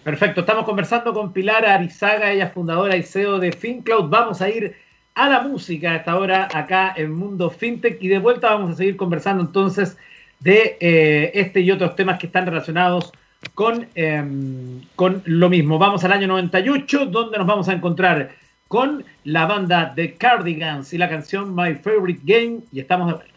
Perfecto, 0.04 0.42
estamos 0.42 0.66
conversando 0.66 1.14
con 1.14 1.34
Pilar 1.34 1.66
Arizaga, 1.66 2.32
ella 2.32 2.46
es 2.46 2.54
fundadora 2.54 2.96
y 2.96 3.04
CEO 3.04 3.40
de 3.40 3.52
FinCloud. 3.52 4.10
Vamos 4.10 4.42
a 4.42 4.50
ir 4.50 4.76
a 5.16 5.30
la 5.30 5.42
música 5.42 5.92
a 5.92 5.96
esta 5.98 6.18
hora 6.18 6.48
acá 6.54 6.94
en 6.96 7.14
Mundo 7.14 7.50
FinTech 7.50 8.02
y 8.02 8.08
de 8.08 8.20
vuelta 8.20 8.50
vamos 8.50 8.72
a 8.72 8.76
seguir 8.76 8.98
conversando 8.98 9.44
entonces 9.44 9.98
de 10.40 10.78
eh, 10.80 11.32
este 11.36 11.62
y 11.62 11.72
otros 11.72 11.96
temas 11.96 12.20
que 12.20 12.28
están 12.28 12.46
relacionados 12.46 13.12
con, 13.54 13.88
em, 13.96 14.82
con 14.96 15.22
lo 15.26 15.50
mismo. 15.50 15.78
Vamos 15.78 16.04
al 16.04 16.14
año 16.14 16.28
98 16.28 17.06
donde 17.08 17.38
nos 17.38 17.48
vamos 17.48 17.70
a 17.70 17.74
encontrar 17.74 18.32
con 18.68 19.06
la 19.24 19.46
banda 19.46 19.94
de 19.96 20.16
Cardigans 20.16 20.94
y 20.94 20.98
la 20.98 21.10
canción 21.10 21.54
My 21.56 21.76
Favorite 21.76 22.22
Game 22.24 22.62
y 22.72 22.80
estamos 22.80 23.08
de 23.08 23.14
vuelta. 23.14 23.34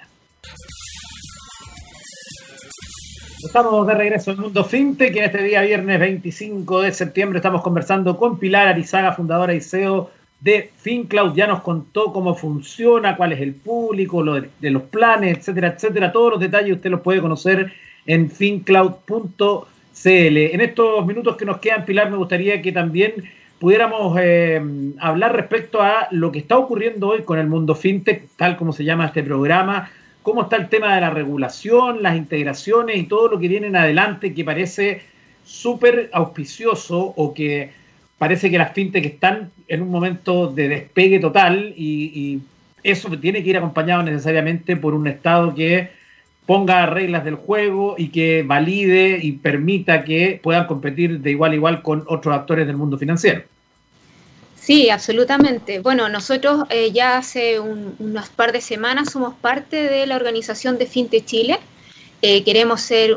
Estamos 3.44 3.86
de 3.86 3.94
regreso 3.94 4.32
en 4.32 4.40
Mundo 4.40 4.64
FinTech 4.64 5.14
y 5.14 5.18
en 5.18 5.24
este 5.24 5.42
día 5.42 5.60
viernes 5.60 6.00
25 6.00 6.82
de 6.82 6.92
septiembre 6.92 7.38
estamos 7.38 7.62
conversando 7.62 8.16
con 8.16 8.38
Pilar 8.38 8.66
Arizaga, 8.66 9.12
fundadora 9.12 9.54
y 9.54 9.60
CEO 9.60 10.10
de 10.40 10.70
FinCloud 10.76 11.34
ya 11.34 11.46
nos 11.46 11.62
contó 11.62 12.12
cómo 12.12 12.34
funciona, 12.34 13.16
cuál 13.16 13.32
es 13.32 13.40
el 13.40 13.54
público, 13.54 14.22
lo 14.22 14.40
de, 14.40 14.70
los 14.70 14.82
planes, 14.82 15.38
etcétera, 15.38 15.68
etcétera. 15.68 16.12
Todos 16.12 16.32
los 16.32 16.40
detalles 16.40 16.76
usted 16.76 16.90
los 16.90 17.00
puede 17.00 17.20
conocer 17.20 17.72
en 18.06 18.30
fincloud.cl. 18.30 19.66
En 20.04 20.60
estos 20.60 21.06
minutos 21.06 21.36
que 21.36 21.44
nos 21.44 21.58
quedan, 21.58 21.84
Pilar, 21.84 22.10
me 22.10 22.16
gustaría 22.16 22.60
que 22.60 22.72
también 22.72 23.14
pudiéramos 23.58 24.16
eh, 24.20 24.60
hablar 25.00 25.34
respecto 25.34 25.80
a 25.80 26.08
lo 26.10 26.30
que 26.30 26.40
está 26.40 26.58
ocurriendo 26.58 27.08
hoy 27.08 27.22
con 27.22 27.38
el 27.38 27.46
mundo 27.46 27.74
fintech, 27.74 28.28
tal 28.36 28.56
como 28.56 28.72
se 28.72 28.84
llama 28.84 29.06
este 29.06 29.22
programa, 29.22 29.90
cómo 30.22 30.42
está 30.42 30.56
el 30.56 30.68
tema 30.68 30.94
de 30.94 31.00
la 31.00 31.10
regulación, 31.10 32.02
las 32.02 32.16
integraciones 32.16 32.98
y 32.98 33.04
todo 33.04 33.28
lo 33.28 33.38
que 33.38 33.48
viene 33.48 33.68
en 33.68 33.76
adelante 33.76 34.34
que 34.34 34.44
parece 34.44 35.02
súper 35.44 36.10
auspicioso 36.12 36.98
o 37.16 37.32
que 37.32 37.70
parece 38.18 38.50
que 38.50 38.58
las 38.58 38.72
fintech 38.72 39.04
están 39.04 39.50
en 39.68 39.82
un 39.82 39.90
momento 39.90 40.48
de 40.48 40.68
despegue 40.68 41.18
total 41.18 41.74
y, 41.76 42.40
eso 42.82 43.10
tiene 43.18 43.42
que 43.42 43.50
ir 43.50 43.56
acompañado 43.56 44.04
necesariamente 44.04 44.76
por 44.76 44.94
un 44.94 45.08
Estado 45.08 45.52
que 45.56 45.90
ponga 46.46 46.86
reglas 46.86 47.24
del 47.24 47.34
juego 47.34 47.96
y 47.98 48.10
que 48.10 48.44
valide 48.44 49.18
y 49.20 49.32
permita 49.32 50.04
que 50.04 50.38
puedan 50.40 50.68
competir 50.68 51.18
de 51.18 51.32
igual 51.32 51.50
a 51.50 51.54
igual 51.56 51.82
con 51.82 52.04
otros 52.06 52.32
actores 52.32 52.64
del 52.64 52.76
mundo 52.76 52.96
financiero. 52.96 53.42
Sí, 54.54 54.88
absolutamente. 54.88 55.80
Bueno, 55.80 56.08
nosotros 56.08 56.62
eh, 56.70 56.92
ya 56.92 57.18
hace 57.18 57.58
unas 57.58 58.28
par 58.28 58.52
de 58.52 58.60
semanas 58.60 59.10
somos 59.10 59.34
parte 59.34 59.82
de 59.88 60.06
la 60.06 60.14
organización 60.14 60.78
de 60.78 60.86
FinTech 60.86 61.24
Chile. 61.24 61.58
Eh, 62.22 62.44
queremos 62.44 62.82
ser 62.82 63.16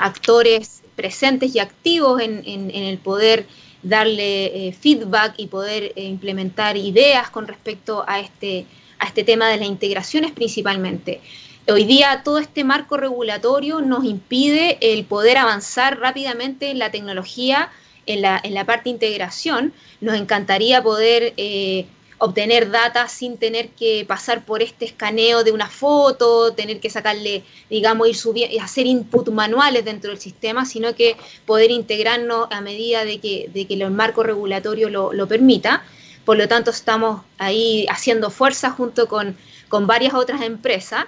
actores 0.00 0.82
presentes 0.96 1.54
y 1.54 1.58
activos 1.58 2.22
en, 2.22 2.42
en 2.46 2.70
el 2.70 2.96
poder 2.96 3.44
darle 3.82 4.68
eh, 4.68 4.72
feedback 4.72 5.34
y 5.36 5.46
poder 5.46 5.92
eh, 5.96 6.04
implementar 6.04 6.76
ideas 6.76 7.30
con 7.30 7.46
respecto 7.46 8.04
a 8.06 8.20
este, 8.20 8.66
a 8.98 9.06
este 9.06 9.24
tema 9.24 9.48
de 9.48 9.56
las 9.56 9.68
integraciones 9.68 10.32
principalmente. 10.32 11.20
Hoy 11.68 11.84
día 11.84 12.22
todo 12.24 12.38
este 12.38 12.64
marco 12.64 12.96
regulatorio 12.96 13.80
nos 13.80 14.04
impide 14.04 14.78
el 14.80 15.04
poder 15.04 15.38
avanzar 15.38 16.00
rápidamente 16.00 16.70
en 16.70 16.78
la 16.78 16.90
tecnología 16.90 17.70
en 18.06 18.22
la, 18.22 18.40
en 18.42 18.54
la 18.54 18.64
parte 18.64 18.84
de 18.84 18.90
integración, 18.90 19.72
nos 20.00 20.16
encantaría 20.16 20.82
poder 20.82 21.34
eh, 21.36 21.86
obtener 22.20 22.70
data 22.70 23.08
sin 23.08 23.38
tener 23.38 23.70
que 23.70 24.04
pasar 24.06 24.44
por 24.44 24.62
este 24.62 24.84
escaneo 24.84 25.42
de 25.42 25.52
una 25.52 25.68
foto, 25.68 26.52
tener 26.52 26.78
que 26.78 26.90
sacarle, 26.90 27.44
digamos, 27.70 28.08
ir 28.08 28.14
subiendo, 28.14 28.62
hacer 28.62 28.86
input 28.86 29.30
manuales 29.30 29.86
dentro 29.86 30.10
del 30.10 30.20
sistema, 30.20 30.66
sino 30.66 30.94
que 30.94 31.16
poder 31.46 31.70
integrarnos 31.70 32.48
a 32.50 32.60
medida 32.60 33.06
de 33.06 33.20
que, 33.20 33.50
de 33.52 33.66
que 33.66 33.74
el 33.74 33.90
marco 33.90 34.22
regulatorio 34.22 34.90
lo, 34.90 35.14
lo 35.14 35.26
permita. 35.26 35.82
Por 36.26 36.36
lo 36.36 36.46
tanto, 36.46 36.70
estamos 36.70 37.22
ahí 37.38 37.86
haciendo 37.88 38.28
fuerza 38.28 38.70
junto 38.70 39.08
con, 39.08 39.34
con 39.68 39.86
varias 39.86 40.12
otras 40.12 40.42
empresas. 40.42 41.06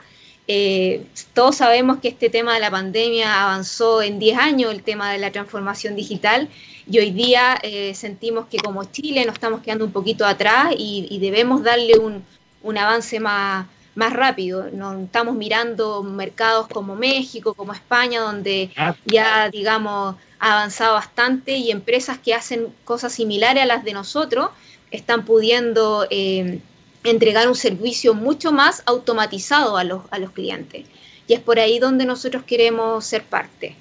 Eh, 0.48 1.06
todos 1.34 1.56
sabemos 1.56 1.98
que 1.98 2.08
este 2.08 2.28
tema 2.28 2.54
de 2.54 2.60
la 2.60 2.70
pandemia 2.70 3.42
avanzó 3.42 4.02
en 4.02 4.18
10 4.18 4.38
años, 4.38 4.72
el 4.72 4.82
tema 4.82 5.12
de 5.12 5.18
la 5.18 5.30
transformación 5.30 5.94
digital, 5.94 6.48
y 6.90 6.98
hoy 6.98 7.10
día 7.12 7.58
eh, 7.62 7.94
sentimos 7.94 8.46
que 8.46 8.58
como 8.58 8.84
Chile 8.84 9.24
nos 9.24 9.34
estamos 9.34 9.62
quedando 9.62 9.84
un 9.84 9.92
poquito 9.92 10.26
atrás 10.26 10.74
y, 10.76 11.18
debemos 11.20 11.62
darle 11.62 11.98
un, 11.98 12.24
un 12.62 12.78
avance 12.78 13.20
más, 13.20 13.66
más 13.94 14.12
rápido. 14.12 14.68
No 14.72 14.98
estamos 15.04 15.36
mirando 15.36 16.02
mercados 16.02 16.66
como 16.68 16.96
México, 16.96 17.54
como 17.54 17.72
España, 17.72 18.20
donde 18.20 18.70
ah. 18.76 18.96
ya, 19.04 19.48
digamos, 19.48 20.16
ha 20.40 20.52
avanzado 20.54 20.94
bastante 20.94 21.56
y 21.56 21.70
empresas 21.70 22.18
que 22.18 22.34
hacen 22.34 22.74
cosas 22.84 23.12
similares 23.12 23.62
a 23.62 23.66
las 23.66 23.84
de 23.84 23.92
nosotros 23.92 24.50
están 24.90 25.24
pudiendo 25.24 26.06
eh, 26.10 26.60
entregar 27.04 27.48
un 27.48 27.54
servicio 27.54 28.14
mucho 28.14 28.52
más 28.52 28.82
automatizado 28.86 29.76
a 29.76 29.84
los, 29.84 30.02
a 30.10 30.18
los 30.18 30.30
clientes. 30.30 30.86
Y 31.26 31.34
es 31.34 31.40
por 31.40 31.58
ahí 31.58 31.78
donde 31.78 32.04
nosotros 32.04 32.42
queremos 32.44 33.04
ser 33.04 33.22
parte. 33.22 33.76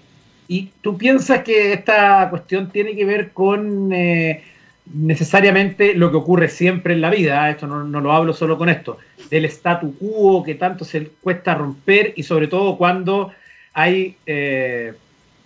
¿Y 0.47 0.69
tú 0.81 0.97
piensas 0.97 1.43
que 1.43 1.73
esta 1.73 2.29
cuestión 2.29 2.69
tiene 2.71 2.95
que 2.95 3.05
ver 3.05 3.31
con 3.31 3.93
eh, 3.93 4.43
necesariamente 4.93 5.93
lo 5.93 6.11
que 6.11 6.17
ocurre 6.17 6.49
siempre 6.49 6.93
en 6.93 7.01
la 7.01 7.09
vida? 7.09 7.49
Esto 7.49 7.67
no, 7.67 8.01
lo 8.01 8.11
hablo 8.11 8.33
solo 8.33 8.57
con 8.57 8.69
esto, 8.69 8.97
del 9.29 9.45
statu 9.45 9.95
quo 9.97 10.43
que 10.43 10.55
tanto 10.55 10.83
se 10.83 11.07
cuesta 11.21 11.55
romper 11.55 12.13
y 12.15 12.23
sobre 12.23 12.47
todo 12.47 12.77
cuando 12.77 13.31
hay 13.73 14.17
eh, 14.25 14.93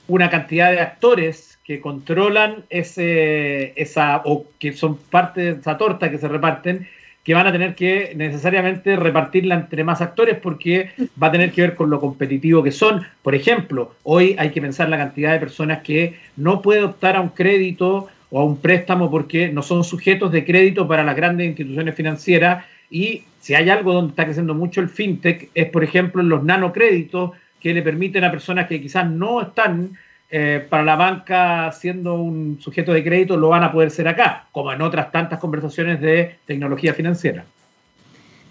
una 0.07 0.29
cantidad 0.29 0.71
de 0.71 0.79
actores 0.79 1.59
que 1.63 1.81
controlan 1.81 2.65
ese, 2.69 3.79
esa, 3.79 4.21
o 4.25 4.45
que 4.59 4.73
son 4.73 4.97
parte 4.97 5.41
de 5.41 5.59
esa 5.59 5.77
torta 5.77 6.09
que 6.09 6.17
se 6.17 6.27
reparten 6.27 6.87
que 7.25 7.33
van 7.33 7.47
a 7.47 7.51
tener 7.51 7.73
que 7.73 8.13
necesariamente 8.15 8.95
repartirla 8.95 9.55
entre 9.55 9.83
más 9.83 9.99
actores 9.99 10.37
porque 10.37 10.91
va 11.21 11.27
a 11.27 11.31
tener 11.31 11.51
que 11.51 11.61
ver 11.61 11.75
con 11.75 11.89
lo 11.89 11.99
competitivo 11.99 12.61
que 12.61 12.71
son. 12.71 13.03
Por 13.23 13.33
ejemplo, 13.33 13.95
hoy 14.03 14.35
hay 14.37 14.51
que 14.51 14.61
pensar 14.61 14.89
la 14.89 14.97
cantidad 14.97 15.33
de 15.33 15.39
personas 15.39 15.81
que 15.81 16.19
no 16.37 16.61
puede 16.61 16.83
optar 16.83 17.15
a 17.15 17.21
un 17.21 17.29
crédito 17.29 18.07
o 18.29 18.39
a 18.39 18.45
un 18.45 18.57
préstamo 18.57 19.09
porque 19.09 19.49
no 19.49 19.63
son 19.63 19.83
sujetos 19.83 20.31
de 20.31 20.45
crédito 20.45 20.87
para 20.87 21.03
las 21.03 21.15
grandes 21.15 21.47
instituciones 21.47 21.95
financieras 21.95 22.63
y 22.91 23.23
si 23.39 23.55
hay 23.55 23.71
algo 23.71 23.91
donde 23.91 24.11
está 24.11 24.25
creciendo 24.25 24.53
mucho 24.53 24.79
el 24.79 24.89
fintech 24.89 25.49
es, 25.55 25.69
por 25.69 25.83
ejemplo, 25.83 26.21
los 26.21 26.43
nanocréditos 26.43 27.31
que 27.59 27.73
le 27.73 27.81
permiten 27.81 28.23
a 28.23 28.29
personas 28.29 28.67
que 28.67 28.79
quizás 28.79 29.09
no 29.09 29.41
están 29.41 29.97
eh, 30.29 30.65
para 30.69 30.83
la 30.83 30.95
banca 30.95 31.71
siendo 31.71 32.15
un 32.15 32.59
sujeto 32.59 32.91
de 32.93 33.03
crédito 33.03 33.37
lo 33.37 33.49
van 33.49 33.63
a 33.63 33.71
poder 33.71 33.91
ser 33.91 34.07
acá, 34.07 34.47
como 34.51 34.73
en 34.73 34.81
otras 34.81 35.11
tantas 35.11 35.39
conversaciones 35.39 36.01
de 36.01 36.37
tecnología 36.45 36.93
financiera. 36.93 37.45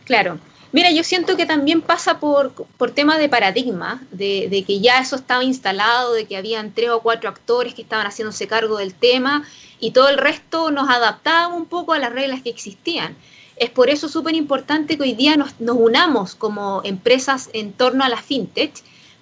Claro. 0.04 0.38
Mira, 0.70 0.90
yo 0.90 1.04
siento 1.04 1.36
que 1.36 1.46
también 1.46 1.82
pasa 1.82 2.18
por, 2.18 2.52
por 2.52 2.90
tema 2.90 3.16
de 3.16 3.28
paradigma, 3.28 4.02
de, 4.10 4.48
de, 4.50 4.64
que 4.64 4.80
ya 4.80 4.98
eso 4.98 5.14
estaba 5.14 5.44
instalado, 5.44 6.14
de 6.14 6.26
que 6.26 6.36
habían 6.36 6.72
tres 6.72 6.90
o 6.90 7.00
cuatro 7.00 7.28
actores 7.28 7.74
que 7.74 7.82
estaban 7.82 8.06
haciéndose 8.06 8.48
cargo 8.48 8.78
del 8.78 8.92
tema 8.92 9.44
y 9.78 9.92
todo 9.92 10.08
el 10.08 10.18
resto 10.18 10.72
nos 10.72 10.88
adaptaba 10.88 11.54
un 11.54 11.66
poco 11.66 11.92
a 11.92 11.98
las 11.98 12.12
reglas 12.12 12.42
que 12.42 12.50
existían. 12.50 13.16
Es 13.56 13.70
por 13.70 13.88
eso 13.88 14.08
súper 14.08 14.34
importante 14.34 14.96
que 14.96 15.04
hoy 15.04 15.14
día 15.14 15.36
nos, 15.36 15.60
nos 15.60 15.76
unamos 15.76 16.34
como 16.34 16.82
empresas 16.84 17.50
en 17.52 17.72
torno 17.72 18.02
a 18.02 18.08
la 18.08 18.20
fintech 18.20 18.72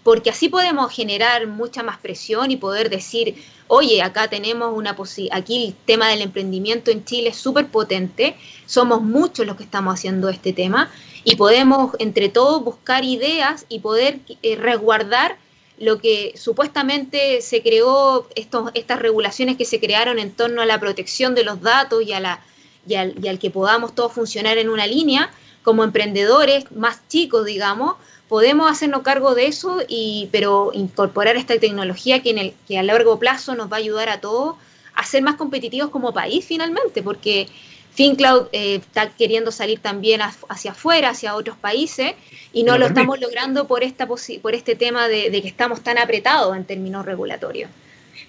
porque 0.03 0.31
así 0.31 0.49
podemos 0.49 0.93
generar 0.93 1.47
mucha 1.47 1.83
más 1.83 1.99
presión 1.99 2.51
y 2.51 2.57
poder 2.57 2.91
decir, 2.91 3.37
oye, 3.69 4.03
acá 4.03 4.29
tenemos 4.29 4.77
una 4.77 4.97
posibilidad, 4.97 5.39
aquí 5.39 5.67
el 5.67 5.75
tema 5.87 6.09
del 6.09 6.23
emprendimiento 6.23 6.91
en 6.91 7.05
Chile 7.05 7.29
es 7.29 7.37
súper 7.37 7.69
potente, 7.69 8.37
somos 8.67 9.03
muchos 9.03 9.47
los 9.47 9.57
que 9.57 9.65
estamos 9.65 9.95
haciendo 9.95 10.29
este 10.29 10.53
tema 10.53 10.91
y 11.25 11.37
podemos 11.37 11.95
entre 11.99 12.29
todos 12.29 12.65
buscar 12.65 13.05
ideas 13.05 13.65
y 13.69 13.79
poder 13.79 14.19
eh, 14.43 14.57
resguardar 14.57 15.37
lo 15.79 15.99
que 15.99 16.35
supuestamente 16.37 17.41
se 17.41 17.63
creó, 17.63 18.29
estos, 18.35 18.71
estas 18.75 18.99
regulaciones 18.99 19.57
que 19.57 19.65
se 19.65 19.81
crearon 19.81 20.19
en 20.19 20.33
torno 20.33 20.63
a 20.63 20.67
la 20.67 20.79
protección 20.79 21.35
de 21.35 21.45
los 21.45 21.61
datos 21.61 22.03
y, 22.03 22.13
a 22.13 22.21
la, 22.21 22.41
y, 22.87 22.95
al, 22.95 23.15
y 23.23 23.29
al 23.29 23.39
que 23.39 23.51
podamos 23.51 23.95
todos 23.95 24.13
funcionar 24.13 24.59
en 24.59 24.69
una 24.69 24.87
línea, 24.87 25.33
como 25.63 25.85
emprendedores 25.85 26.71
más 26.73 27.01
chicos, 27.09 27.47
digamos, 27.47 27.97
podemos 28.29 28.71
hacernos 28.71 29.03
cargo 29.03 29.35
de 29.35 29.47
eso, 29.47 29.81
y, 29.89 30.29
pero 30.33 30.71
incorporar 30.73 31.37
esta 31.37 31.59
tecnología 31.59 32.23
que, 32.23 32.31
en 32.31 32.39
el, 32.39 32.55
que 32.67 32.79
a 32.79 32.83
largo 32.83 33.19
plazo 33.19 33.55
nos 33.55 33.71
va 33.71 33.77
a 33.77 33.81
ayudar 33.81 34.09
a 34.09 34.21
todos 34.21 34.57
a 34.95 35.05
ser 35.05 35.23
más 35.23 35.37
competitivos 35.37 35.91
como 35.91 36.13
país 36.13 36.45
finalmente, 36.45 37.03
porque 37.03 37.49
FinCloud 37.95 38.47
eh, 38.53 38.77
está 38.77 39.11
queriendo 39.11 39.53
salir 39.53 39.81
también 39.81 40.21
hacia 40.23 40.71
afuera, 40.71 41.11
hacia 41.11 41.35
otros 41.35 41.57
países, 41.59 42.15
y 42.53 42.63
no 42.63 42.79
lo, 42.79 42.87
estamos 42.87 43.21
logrando 43.21 43.67
por, 43.67 43.83
esta 43.85 44.07
por 44.07 44.55
este 44.55 44.77
tema 44.77 45.09
de, 45.09 45.31
que 45.31 45.49
estamos 45.49 45.83
tan 45.83 45.99
apretados 45.99 46.57
en 46.57 46.65
términos 46.65 47.05
regulatorios. 47.05 47.71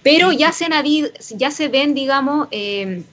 Pero 0.02 0.34
ya 0.34 0.52
se, 0.52 0.68
ya 1.38 1.50
se 1.52 1.68
ven, 1.70 1.94
digamos, 1.94 2.50
eh, 2.52 3.04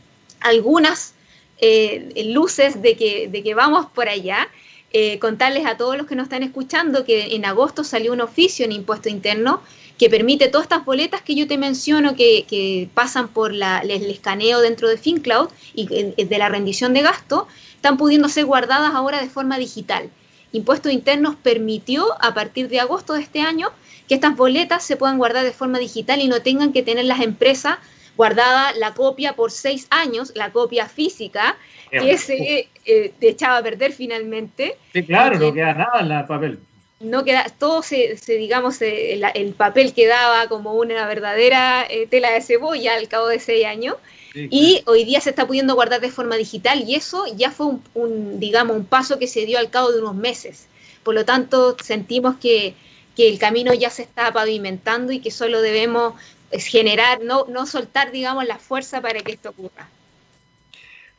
algunas 0.40 1.14
eh, 1.61 2.25
luces 2.27 2.83
de 2.83 2.96
que, 2.96 3.29
de 3.29 3.42
que 3.42 3.55
vamos 3.55 3.87
por 3.87 4.09
allá 4.09 4.49
eh, 4.92 5.18
contarles 5.20 5.66
a 5.66 5.77
todos 5.77 5.96
los 5.96 6.07
que 6.07 6.16
nos 6.16 6.25
están 6.25 6.42
escuchando 6.42 7.05
que 7.05 7.37
en 7.37 7.44
agosto 7.44 7.85
salió 7.85 8.12
un 8.12 8.20
oficio 8.20 8.64
en 8.64 8.73
impuesto 8.73 9.09
interno 9.09 9.62
que 9.99 10.11
permite 10.11 10.49
todas 10.49 10.64
estas 10.64 10.85
boletas 10.85 11.23
que 11.23 11.35
yo 11.35 11.46
te 11.46 11.59
menciono 11.59 12.16
que, 12.16 12.88
pasan 12.94 13.29
por 13.29 13.53
el, 13.53 13.62
escaneo 14.11 14.61
dentro 14.61 14.88
de 14.88 14.96
FinCloud 14.96 15.49
y 15.75 15.87
de 16.25 16.38
la 16.38 16.49
rendición 16.49 16.94
de 16.94 17.03
gasto, 17.03 17.46
están 17.77 17.99
pudiendo 17.99 18.29
ser 18.29 18.46
guardadas 18.46 18.94
ahora 18.94 19.20
de 19.20 19.29
forma 19.29 19.59
digital. 19.59 20.11
Impuestos 20.53 20.92
Internos 20.92 21.37
permitió 21.37 22.07
a 22.20 22.35
partir 22.35 22.68
de 22.68 22.81
agosto 22.81 23.12
de 23.12 23.20
este 23.20 23.40
año 23.40 23.70
que 24.09 24.14
estas 24.14 24.37
boletas 24.37 24.83
se 24.83 24.96
puedan 24.96 25.18
guardar 25.18 25.44
de 25.44 25.53
forma 25.53 25.79
digital 25.79 26.20
y 26.20 26.27
no 26.27 26.42
tengan 26.42 26.73
que 26.73 26.83
tener 26.83 27.05
las 27.05 27.20
empresas 27.20 27.79
guardada 28.20 28.74
la 28.74 28.92
copia 28.92 29.33
por 29.33 29.50
seis 29.50 29.87
años, 29.88 30.33
la 30.35 30.52
copia 30.52 30.85
física, 30.87 31.56
que 31.90 32.18
se 32.18 32.68
eh, 32.85 33.14
echaba 33.22 33.56
a 33.56 33.62
perder 33.62 33.92
finalmente. 33.92 34.76
Sí, 34.92 35.04
claro, 35.04 35.38
no 35.38 35.54
queda 35.54 35.72
nada 35.72 36.00
en 36.00 36.11
el 36.12 36.26
papel. 36.26 36.59
No 37.00 37.24
queda, 37.24 37.46
todo 37.59 37.83
se, 37.83 38.18
digamos, 38.26 38.83
el, 38.83 39.54
papel 39.56 39.94
quedaba 39.94 40.48
como 40.48 40.74
una 40.74 41.06
verdadera 41.06 41.87
eh, 41.88 42.06
tela 42.11 42.30
de 42.33 42.42
cebolla 42.42 42.94
al 42.94 43.09
cabo 43.09 43.26
de 43.28 43.40
seis 43.40 43.64
años. 43.64 43.96
y 44.35 44.83
hoy 44.85 45.04
día 45.04 45.22
se 45.22 45.30
está 45.30 45.46
pudiendo 45.46 45.74
guardar 45.74 46.02
de 46.02 46.11
forma 46.11 46.37
digital 46.37 46.85
y 46.87 46.96
eso 46.96 47.24
ya 47.35 47.50
fue 47.50 47.68
un, 47.94 48.38
digamos, 48.38 48.76
un 48.76 48.85
paso 48.85 49.18
que 49.18 49.28
se 49.28 49.46
dio 49.46 49.59
al 49.59 49.70
cabo 49.70 49.92
de 49.92 50.00
unos 50.00 50.14
meses. 50.14 50.66
Por 51.04 51.14
lo 51.14 51.24
tanto, 51.24 51.74
sentimos 51.83 52.37
que, 52.37 52.74
que 53.16 53.30
el 53.30 53.38
camino 53.38 53.72
ya 53.72 53.88
se 53.88 54.02
está 54.02 54.30
pavimentando 54.30 55.11
y 55.11 55.20
que 55.20 55.30
solo 55.30 55.62
debemos 55.62 56.12
es 56.50 56.66
generar, 56.66 57.20
no, 57.22 57.46
no 57.48 57.66
soltar, 57.66 58.10
digamos, 58.10 58.44
la 58.46 58.58
fuerza 58.58 59.00
para 59.00 59.20
que 59.20 59.32
esto 59.32 59.50
ocurra. 59.50 59.88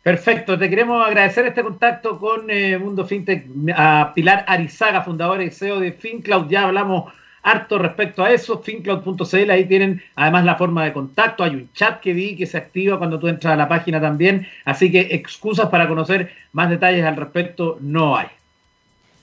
Perfecto, 0.03 0.57
te 0.57 0.69
queremos 0.69 1.05
agradecer 1.05 1.45
este 1.45 1.61
contacto 1.61 2.17
con 2.19 2.49
eh, 2.49 2.77
Mundo 2.77 3.05
FinTech, 3.05 3.45
a 3.75 4.11
Pilar 4.15 4.43
Arizaga, 4.47 5.03
fundadora 5.03 5.43
y 5.43 5.51
CEO 5.51 5.79
de 5.79 5.91
FinCloud. 5.91 6.49
Ya 6.49 6.63
hablamos 6.63 7.13
harto 7.43 7.77
respecto 7.77 8.23
a 8.23 8.31
eso, 8.31 8.59
fincloud.cl, 8.59 9.49
ahí 9.49 9.65
tienen 9.65 10.01
además 10.15 10.45
la 10.45 10.55
forma 10.55 10.85
de 10.85 10.93
contacto, 10.93 11.43
hay 11.43 11.55
un 11.55 11.71
chat 11.73 11.99
que 11.99 12.13
vi 12.13 12.35
que 12.35 12.45
se 12.45 12.57
activa 12.57 12.97
cuando 12.97 13.19
tú 13.19 13.27
entras 13.27 13.53
a 13.53 13.57
la 13.57 13.67
página 13.67 13.99
también, 13.99 14.47
así 14.65 14.91
que 14.91 15.07
excusas 15.11 15.69
para 15.69 15.87
conocer 15.87 16.31
más 16.53 16.69
detalles 16.69 17.05
al 17.05 17.15
respecto 17.15 17.77
no 17.81 18.15
hay. 18.15 18.27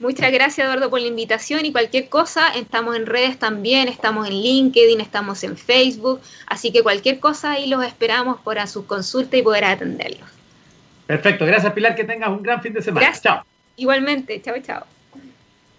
Muchas 0.01 0.31
gracias 0.31 0.65
Eduardo 0.65 0.91
por 0.91 1.01
la 1.01 1.09
invitación 1.09 1.67
y 1.67 1.73
cualquier 1.73 2.09
cosa, 2.09 2.49
estamos 2.55 2.95
en 2.95 3.07
redes 3.07 3.37
también, 3.37 3.89
estamos 3.89 4.29
en 4.29 4.35
LinkedIn, 4.35 5.01
estamos 5.01 5.43
en 5.43 5.57
Facebook, 5.57 6.21
así 6.47 6.71
que 6.71 6.85
cualquier 6.85 7.19
cosa 7.19 7.53
ahí 7.53 7.69
los 7.69 7.85
esperamos 7.85 8.41
para 8.41 8.69
su 8.69 8.87
consulta 8.87 9.37
y 9.37 9.43
poder 9.43 9.65
atenderlos. 9.65 10.29
Perfecto, 11.09 11.45
gracias 11.47 11.73
Pilar, 11.73 11.97
que 11.97 12.05
tengas 12.05 12.29
un 12.29 12.45
gran 12.45 12.63
fin 12.63 12.75
de 12.75 12.83
semana. 12.83 13.13
Chao. 13.21 13.43
Igualmente, 13.77 14.41
chao, 14.41 14.55
chao. 14.65 14.85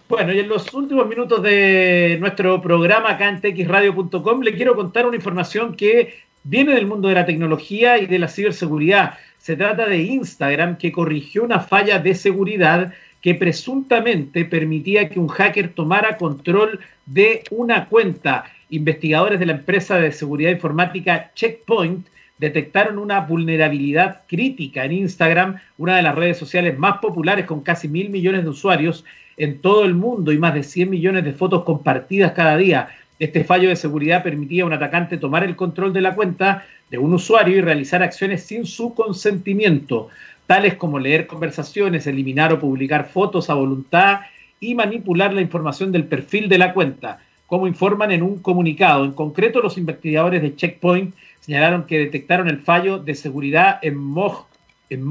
Bueno, 0.09 0.33
y 0.33 0.39
en 0.39 0.49
los 0.49 0.73
últimos 0.73 1.07
minutos 1.07 1.41
de 1.41 2.17
nuestro 2.19 2.61
programa 2.61 3.11
acá 3.11 3.29
en 3.29 3.39
txradio.com 3.39 4.41
le 4.41 4.55
quiero 4.55 4.75
contar 4.75 5.05
una 5.05 5.15
información 5.15 5.77
que 5.77 6.23
viene 6.43 6.73
del 6.73 6.87
mundo 6.87 7.07
de 7.07 7.13
la 7.13 7.25
tecnología 7.25 7.97
y 7.99 8.05
de 8.05 8.19
la 8.19 8.27
ciberseguridad. 8.27 9.13
Se 9.37 9.55
trata 9.55 9.85
de 9.85 9.99
Instagram 9.99 10.77
que 10.77 10.91
corrigió 10.91 11.43
una 11.43 11.59
falla 11.59 11.99
de 11.99 12.15
seguridad 12.15 12.93
que 13.21 13.35
presuntamente 13.35 14.45
permitía 14.45 15.09
que 15.09 15.19
un 15.19 15.27
hacker 15.27 15.73
tomara 15.73 16.17
control 16.17 16.79
de 17.05 17.43
una 17.51 17.87
cuenta. 17.87 18.45
Investigadores 18.69 19.39
de 19.39 19.47
la 19.47 19.53
empresa 19.53 19.97
de 19.97 20.11
seguridad 20.11 20.51
informática 20.51 21.31
Checkpoint 21.35 22.07
detectaron 22.37 22.97
una 22.97 23.19
vulnerabilidad 23.19 24.21
crítica 24.27 24.85
en 24.85 24.93
Instagram, 24.93 25.59
una 25.77 25.97
de 25.97 26.03
las 26.03 26.15
redes 26.15 26.37
sociales 26.37 26.77
más 26.77 26.99
populares 26.99 27.45
con 27.45 27.61
casi 27.61 27.87
mil 27.87 28.09
millones 28.09 28.43
de 28.43 28.49
usuarios 28.49 29.03
en 29.37 29.59
todo 29.59 29.85
el 29.85 29.93
mundo 29.93 30.31
y 30.31 30.37
más 30.37 30.53
de 30.53 30.63
100 30.63 30.89
millones 30.89 31.23
de 31.23 31.33
fotos 31.33 31.63
compartidas 31.63 32.31
cada 32.33 32.57
día. 32.57 32.89
Este 33.19 33.43
fallo 33.43 33.69
de 33.69 33.75
seguridad 33.75 34.23
permitía 34.23 34.63
a 34.63 34.65
un 34.65 34.73
atacante 34.73 35.17
tomar 35.17 35.43
el 35.43 35.57
control 35.57 35.91
de 35.91 36.01
la 36.01 36.15
cuenta 36.15 36.65
de 36.89 36.97
un 36.97 37.13
usuario 37.13 37.57
y 37.57 37.61
realizar 37.61 38.01
acciones 38.01 38.43
sin 38.43 38.65
su 38.65 38.93
consentimiento, 38.93 40.09
tales 40.49 40.73
como 40.77 40.97
leer 40.97 41.27
conversaciones, 41.27 42.07
eliminar 42.07 42.51
o 42.51 42.59
publicar 42.59 43.05
fotos 43.05 43.51
a 43.51 43.53
voluntad 43.53 44.21
y 44.59 44.73
manipular 44.73 45.31
la 45.31 45.41
información 45.41 45.91
del 45.91 46.05
perfil 46.05 46.49
de 46.49 46.57
la 46.57 46.73
cuenta, 46.73 47.19
como 47.45 47.67
informan 47.67 48.11
en 48.11 48.23
un 48.23 48.39
comunicado. 48.39 49.05
En 49.05 49.11
concreto, 49.11 49.61
los 49.61 49.77
investigadores 49.77 50.41
de 50.41 50.55
Checkpoint 50.55 51.13
señalaron 51.39 51.85
que 51.85 51.99
detectaron 51.99 52.47
el 52.47 52.57
fallo 52.57 52.97
de 52.97 53.13
seguridad 53.13 53.77
en, 53.83 53.95
Moj, 53.95 54.47
en 54.89 55.05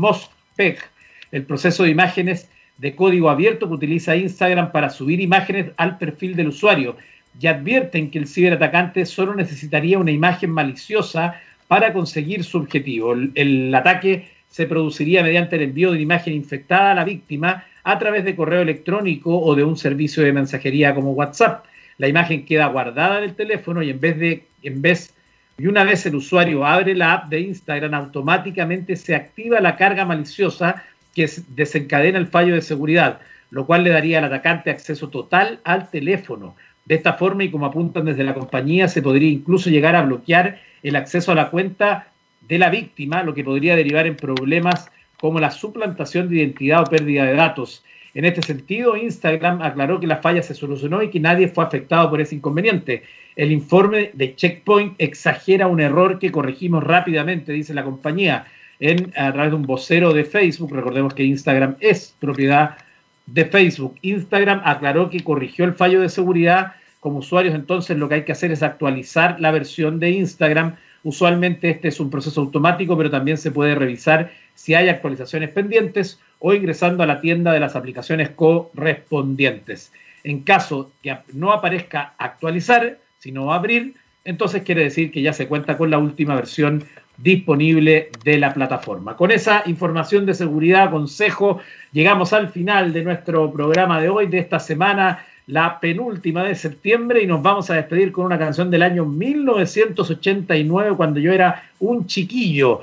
el 1.31 1.45
proceso 1.45 1.85
de 1.85 1.91
imágenes 1.91 2.51
de 2.77 2.97
código 2.97 3.31
abierto 3.31 3.69
que 3.69 3.75
utiliza 3.75 4.17
Instagram 4.17 4.73
para 4.73 4.91
subir 4.91 5.21
imágenes 5.21 5.71
al 5.77 5.99
perfil 5.99 6.35
del 6.35 6.49
usuario 6.49 6.97
y 7.41 7.47
advierten 7.47 8.11
que 8.11 8.19
el 8.19 8.27
ciberatacante 8.27 9.07
solo 9.07 9.37
necesitaría 9.37 10.01
una 10.01 10.11
imagen 10.11 10.51
maliciosa 10.51 11.41
para 11.69 11.93
conseguir 11.93 12.43
su 12.43 12.59
objetivo. 12.59 13.13
El, 13.13 13.73
ataque 13.73 14.38
se 14.51 14.67
produciría 14.67 15.23
mediante 15.23 15.57
el 15.57 15.63
envío 15.63 15.89
de 15.89 15.95
una 15.95 16.03
imagen 16.03 16.35
infectada 16.35 16.93
a 16.93 16.95
la 16.95 17.05
víctima 17.05 17.65
a 17.85 17.99
través 17.99 18.25
de 18.25 18.37
correo 18.37 18.63
electrónico 18.63 19.39
o 19.39 19.55
de 19.55 19.65
un 19.65 19.77
servicio 19.77 20.23
de 20.23 20.33
mensajería 20.33 20.95
como 20.95 21.13
WhatsApp. 21.13 21.65
La 21.99 22.09
imagen 22.09 22.45
queda 22.45 22.67
guardada 22.67 23.19
en 23.19 23.25
el 23.25 23.35
teléfono 23.35 23.83
y 23.83 23.91
en 23.91 24.01
vez 24.01 24.19
de, 24.19 24.45
en 24.63 24.83
vez, 24.83 25.15
y 25.59 25.67
una 25.67 25.85
vez 25.85 26.07
el 26.07 26.15
usuario 26.15 26.65
abre 26.65 26.95
la 26.95 27.15
app 27.15 27.29
de 27.29 27.41
Instagram, 27.41 27.95
automáticamente 27.95 28.97
se 28.97 29.15
activa 29.15 29.61
la 29.61 29.77
carga 29.77 30.05
maliciosa 30.05 30.85
que 31.15 31.29
desencadena 31.49 32.19
el 32.19 32.29
fallo 32.29 32.55
de 32.55 32.63
seguridad, 32.63 33.21
lo 33.51 33.67
cual 33.67 33.85
le 33.85 33.91
daría 33.91 34.19
al 34.19 34.25
atacante 34.25 34.71
acceso 34.71 35.09
total 35.09 35.61
al 35.65 35.91
teléfono. 35.91 36.55
De 36.85 36.95
esta 36.95 37.15
forma, 37.15 37.45
y 37.45 37.51
como 37.51 37.67
apuntan 37.67 38.05
desde 38.05 38.25
la 38.25 38.35
compañía, 38.35 38.89
se 38.89 39.03
podría 39.03 39.31
incluso 39.31 39.69
llegar 39.69 39.97
a 39.97 40.03
bloquear 40.03 40.61
el 40.83 40.97
acceso 40.97 41.33
a 41.33 41.35
la 41.35 41.51
cuenta 41.51 42.09
de 42.49 42.59
la 42.59 42.71
víctima, 42.71 43.23
lo 43.23 43.35
que 43.35 43.45
podría 43.45 43.77
derivar 43.77 44.07
en 44.07 44.17
problemas 44.17 44.91
como 45.21 45.41
la 45.41 45.51
suplantación 45.51 46.29
de 46.29 46.37
identidad 46.37 46.83
o 46.83 46.85
pérdida 46.85 47.25
de 47.25 47.35
datos. 47.35 47.85
En 48.15 48.25
este 48.25 48.43
sentido, 48.43 48.97
Instagram 48.97 49.63
aclaró 49.63 50.01
que 50.01 50.07
la 50.07 50.17
falla 50.17 50.43
se 50.43 50.55
solucionó 50.55 51.03
y 51.03 51.11
que 51.11 51.21
nadie 51.21 51.49
fue 51.49 51.65
afectado 51.65 52.09
por 52.09 52.21
ese 52.21 52.35
inconveniente. 52.35 53.03
El 53.37 53.53
informe 53.53 54.11
de 54.15 54.35
Checkpoint 54.35 54.95
exagera 54.99 55.67
un 55.67 55.81
error 55.81 56.19
que 56.19 56.33
corregimos 56.33 56.83
rápidamente, 56.83 57.53
dice 57.53 57.75
la 57.75 57.85
compañía 57.85 58.47
en, 58.81 59.13
a 59.17 59.33
través 59.33 59.51
de 59.51 59.57
un 59.57 59.63
vocero 59.63 60.13
de 60.13 60.25
Facebook. 60.25 60.75
Recordemos 60.75 61.15
que 61.15 61.25
Instagram 61.25 61.77
es 61.81 62.17
propiedad 62.19 62.77
de 63.27 63.45
Facebook. 63.45 63.97
Instagram 64.03 64.63
aclaró 64.65 65.11
que 65.11 65.23
corrigió 65.23 65.65
el 65.65 65.75
fallo 65.75 66.01
de 66.01 66.09
seguridad. 66.09 66.73
Como 67.01 67.19
usuarios, 67.19 67.55
entonces 67.55 67.97
lo 67.97 68.09
que 68.09 68.17
hay 68.17 68.25
que 68.25 68.33
hacer 68.33 68.51
es 68.51 68.63
actualizar 68.63 69.39
la 69.39 69.53
versión 69.53 70.01
de 70.01 70.11
Instagram. 70.11 70.75
Usualmente 71.03 71.71
este 71.71 71.89
es 71.89 72.01
un 72.01 72.11
proceso 72.11 72.41
automático, 72.41 72.97
pero 72.97 73.11
también 73.11 73.39
se 73.39 73.51
puede 73.51 73.75
revisar 73.75 74.33
si 74.55 74.75
hay 74.75 74.89
actualizaciones 74.89 75.51
pendientes 75.51 76.21
o 76.39 76.55
ingresando 76.55 77.03
a 77.03 77.07
la 77.07 77.21
tienda 77.21 77.53
de 77.53 77.61
las 77.61 77.77
aplicaciones 77.77 78.31
correspondientes. 78.31 79.93
En 80.25 80.41
caso 80.43 80.93
que 81.03 81.17
no 81.33 81.53
aparezca 81.53 82.15
actualizar, 82.19 82.99
sino 83.19 83.53
abrir, 83.53 83.95
entonces 84.25 84.63
quiere 84.63 84.83
decir 84.85 85.11
que 85.11 85.23
ya 85.23 85.33
se 85.33 85.49
cuenta 85.49 85.77
con 85.77 85.91
la 85.91 85.99
última 85.99 86.35
versión 86.35 86.85
disponible 87.17 88.11
de 88.25 88.39
la 88.39 88.55
plataforma. 88.55 89.17
Con 89.17 89.31
esa 89.31 89.63
información 89.67 90.27
de 90.27 90.35
seguridad, 90.35 90.91
consejo, 90.91 91.61
llegamos 91.93 92.33
al 92.33 92.49
final 92.49 92.93
de 92.93 93.03
nuestro 93.03 93.53
programa 93.53 94.01
de 94.01 94.09
hoy, 94.09 94.27
de 94.27 94.39
esta 94.39 94.61
semana, 94.61 95.25
la 95.49 95.81
penúltima 95.81 96.45
de 96.45 96.55
septiembre, 96.55 97.23
y 97.23 97.27
nos 97.27 97.43
vamos 97.43 97.71
a 97.71 97.75
despedir 97.75 98.13
con 98.13 98.27
una 98.27 98.39
canción 98.39 98.71
del 98.71 98.83
año 98.83 99.05
1989, 99.05 100.95
cuando 100.97 101.19
yo 101.19 101.33
era 101.33 101.71
un 101.81 102.07
chiquillo. 102.07 102.81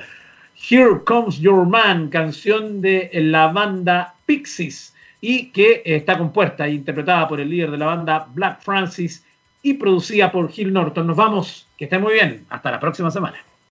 Here 0.70 1.00
Comes 1.06 1.40
Your 1.40 1.66
Man, 1.68 2.10
canción 2.10 2.82
de 2.82 3.10
la 3.14 3.48
banda 3.48 4.16
Pixies, 4.26 4.96
y 5.22 5.52
que 5.52 5.84
está 5.86 6.18
compuesta 6.18 6.68
e 6.68 6.72
interpretada 6.72 7.28
por 7.28 7.40
el 7.40 7.50
líder 7.50 7.72
de 7.72 7.78
la 7.78 7.86
banda 7.86 8.28
Black 8.34 8.62
Francis 8.62 9.24
y 9.62 9.76
producida 9.76 10.32
por 10.32 10.52
Gil 10.52 10.74
Norton. 10.74 11.08
Nos 11.08 11.18
vamos, 11.18 11.68
que 11.78 11.86
estén 11.86 12.02
muy 12.02 12.14
bien, 12.14 12.46
hasta 12.50 12.72
la 12.72 12.80
próxima 12.80 13.12
semana. 13.12 13.38